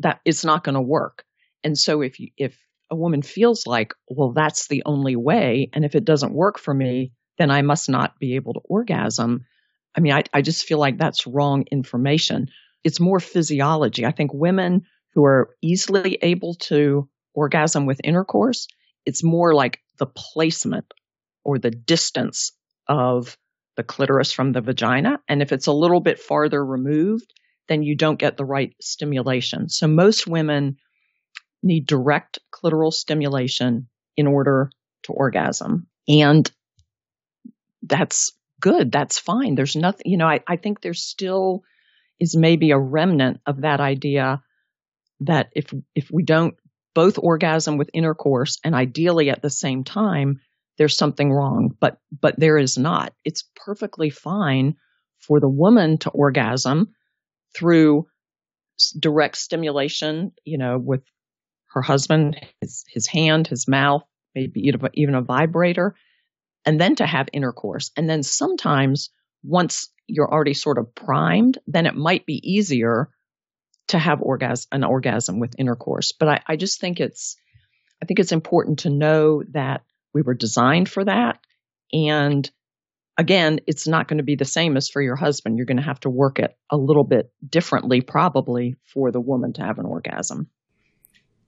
[0.00, 1.24] that it's not going to work.
[1.64, 2.56] And so if you, if
[2.90, 6.74] a woman feels like, well, that's the only way, and if it doesn't work for
[6.74, 9.46] me, then I must not be able to orgasm.
[9.96, 12.48] I mean, I, I just feel like that's wrong information.
[12.84, 14.04] It's more physiology.
[14.04, 14.82] I think women
[15.14, 18.66] who are easily able to orgasm with intercourse,
[19.06, 20.92] it's more like the placement
[21.44, 22.52] or the distance
[22.86, 23.36] of
[23.76, 25.20] the clitoris from the vagina.
[25.28, 27.32] And if it's a little bit farther removed,
[27.68, 29.68] then you don't get the right stimulation.
[29.68, 30.76] So most women
[31.62, 34.70] need direct clitoral stimulation in order
[35.04, 35.86] to orgasm.
[36.08, 36.50] And
[37.82, 38.92] that's good.
[38.92, 39.54] That's fine.
[39.54, 41.62] There's nothing, you know, I, I think there still
[42.20, 44.42] is maybe a remnant of that idea
[45.20, 46.54] that if, if we don't
[46.94, 50.40] both orgasm with intercourse and ideally at the same time,
[50.78, 53.12] there's something wrong, but, but there is not.
[53.24, 54.76] It's perfectly fine
[55.18, 56.94] for the woman to orgasm
[57.54, 58.06] through
[58.98, 61.02] direct stimulation, you know, with
[61.70, 64.02] her husband, his, his hand, his mouth,
[64.34, 65.94] maybe even a vibrator,
[66.64, 67.90] and then to have intercourse.
[67.96, 69.10] And then sometimes
[69.42, 73.10] once you're already sort of primed, then it might be easier
[73.88, 76.12] to have orgasm, an orgasm with intercourse.
[76.12, 77.36] But I, I just think it's,
[78.02, 79.82] I think it's important to know that
[80.14, 81.40] we were designed for that.
[81.92, 82.50] And
[83.18, 85.56] again, it's not going to be the same as for your husband.
[85.56, 89.52] You're going to have to work it a little bit differently, probably, for the woman
[89.54, 90.48] to have an orgasm.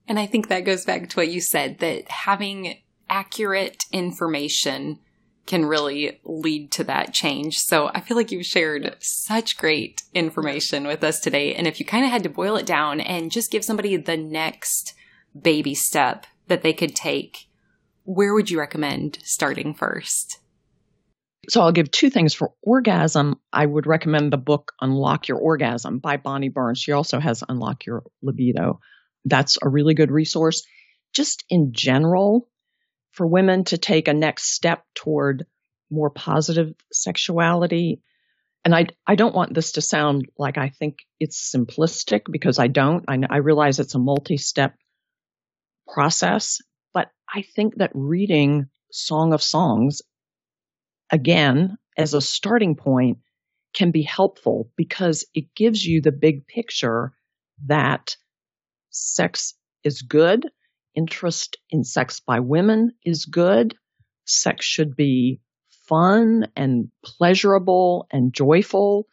[0.07, 4.99] And I think that goes back to what you said that having accurate information
[5.45, 7.59] can really lead to that change.
[7.59, 11.53] So I feel like you've shared such great information with us today.
[11.53, 14.17] And if you kind of had to boil it down and just give somebody the
[14.17, 14.95] next
[15.39, 17.47] baby step that they could take,
[18.03, 20.39] where would you recommend starting first?
[21.49, 23.35] So I'll give two things for orgasm.
[23.51, 26.79] I would recommend the book Unlock Your Orgasm by Bonny Burns.
[26.79, 28.79] She also has Unlock Your Libido.
[29.25, 30.63] That's a really good resource.
[31.13, 32.47] Just in general,
[33.11, 35.45] for women to take a next step toward
[35.89, 38.01] more positive sexuality.
[38.65, 42.67] And I, I don't want this to sound like I think it's simplistic because I
[42.67, 43.05] don't.
[43.07, 44.75] I, I realize it's a multi step
[45.87, 46.59] process,
[46.93, 50.01] but I think that reading Song of Songs
[51.11, 53.19] again, as a starting point,
[53.73, 57.13] can be helpful because it gives you the big picture
[57.65, 58.15] that
[58.89, 59.53] sex
[59.83, 60.49] is good,
[60.95, 63.75] interest in sex by women is good,
[64.25, 65.41] sex should be
[65.87, 69.07] fun and pleasurable and joyful.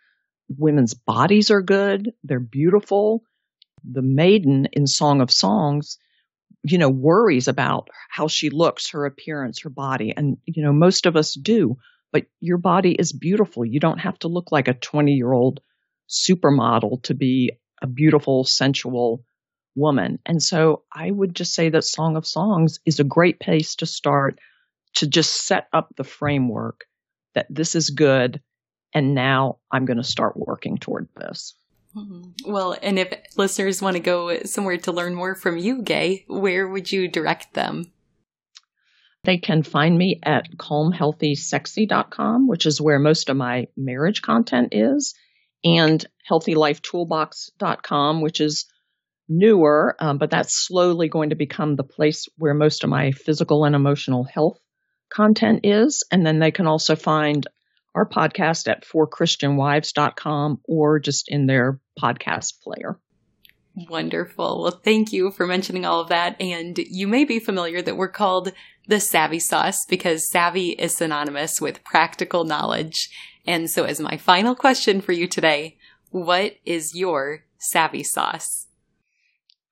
[0.49, 3.24] Women's bodies are good, they're beautiful.
[3.84, 5.99] The maiden in Song of Songs
[6.65, 10.13] you know, worries about how she looks, her appearance, her body.
[10.17, 11.77] And, you know, most of us do,
[12.13, 13.65] but your body is beautiful.
[13.65, 15.61] You don't have to look like a 20 year old
[16.09, 19.25] supermodel to be a beautiful, sensual
[19.75, 20.19] woman.
[20.27, 23.87] And so I would just say that Song of Songs is a great place to
[23.87, 24.39] start
[24.95, 26.85] to just set up the framework
[27.35, 28.41] that this is good.
[28.95, 31.55] And now I'm going to start working toward this.
[31.97, 32.51] Mm-hmm.
[32.51, 36.66] Well, and if listeners want to go somewhere to learn more from you, Gaye, where
[36.66, 37.93] would you direct them?
[39.24, 45.14] They can find me at calmhealthysexy.com, which is where most of my marriage content is,
[45.62, 48.66] and healthylifetoolbox.com, which is
[49.28, 53.64] newer, um, but that's slowly going to become the place where most of my physical
[53.64, 54.59] and emotional health
[55.12, 56.05] content is.
[56.11, 57.47] And then they can also find
[57.95, 62.99] our podcast at forchristianwives.com or just in their podcast player.
[63.74, 64.62] Wonderful.
[64.62, 66.40] Well, thank you for mentioning all of that.
[66.40, 68.53] And you may be familiar that we're called
[68.86, 73.11] the Savvy Sauce because savvy is synonymous with practical knowledge.
[73.47, 75.78] And so, as my final question for you today,
[76.11, 78.66] what is your Savvy Sauce?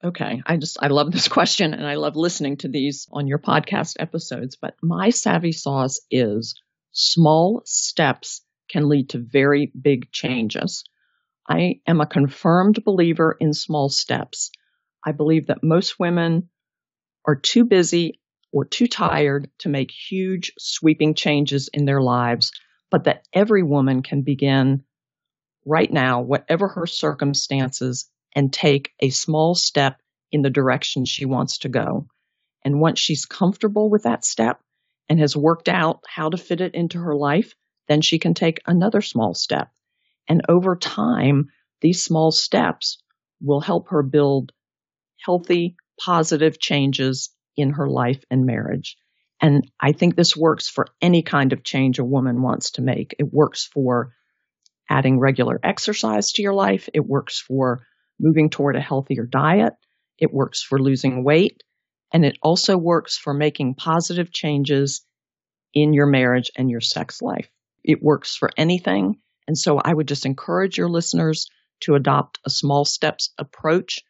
[0.02, 0.42] Okay.
[0.46, 3.96] I just, I love this question and I love listening to these on your podcast
[3.98, 4.56] episodes.
[4.56, 6.54] But my Savvy Sauce is
[6.92, 10.84] small steps can lead to very big changes.
[11.48, 14.50] I am a confirmed believer in small steps.
[15.04, 16.48] I believe that most women
[17.26, 18.20] are too busy
[18.52, 22.52] or too tired to make huge sweeping changes in their lives,
[22.90, 24.84] but that every woman can begin
[25.64, 30.00] right now, whatever her circumstances, and take a small step
[30.32, 32.06] in the direction she wants to go.
[32.64, 34.60] And once she's comfortable with that step
[35.10, 37.52] and has worked out how to fit it into her life,
[37.88, 39.68] then she can take another small step.
[40.28, 41.48] And over time,
[41.80, 43.02] these small steps
[43.42, 44.52] will help her build
[45.20, 48.96] healthy, positive changes in her life and marriage.
[49.40, 53.16] And I think this works for any kind of change a woman wants to make.
[53.18, 54.14] It works for
[54.88, 56.88] adding regular exercise to your life.
[56.94, 57.86] It works for
[58.20, 59.72] moving toward a healthier diet.
[60.18, 61.62] It works for losing weight.
[62.12, 65.02] And it also works for making positive changes
[65.72, 67.48] in your marriage and your sex life.
[67.84, 69.20] It works for anything.
[69.46, 71.48] And so I would just encourage your listeners
[71.80, 74.00] to adopt a small steps approach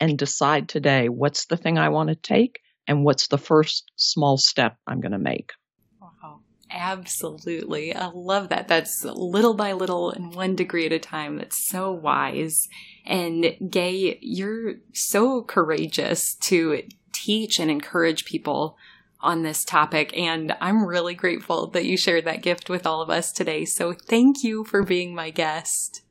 [0.00, 4.36] and decide today what's the thing I want to take and what's the first small
[4.36, 5.52] step I'm going to make.
[6.00, 6.40] Wow.
[6.70, 7.94] Absolutely.
[7.94, 8.68] I love that.
[8.68, 11.36] That's little by little and one degree at a time.
[11.36, 12.68] That's so wise.
[13.06, 16.82] And Gaye, you're so courageous to
[17.24, 18.76] teach and encourage people
[19.20, 20.16] on this topic.
[20.16, 23.64] And I'm really grateful that you shared that gift with all of us today.
[23.64, 26.02] So thank you for being my guest.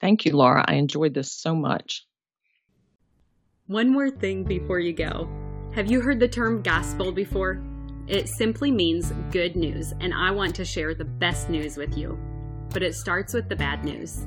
[0.00, 0.64] Thank you, Laura.
[0.66, 2.06] I enjoyed this so much.
[3.66, 5.28] One more thing before you go.
[5.74, 7.62] Have you heard the term gospel before?
[8.08, 12.18] It simply means good news, and I want to share the best news with you.
[12.70, 14.26] But it starts with the bad news.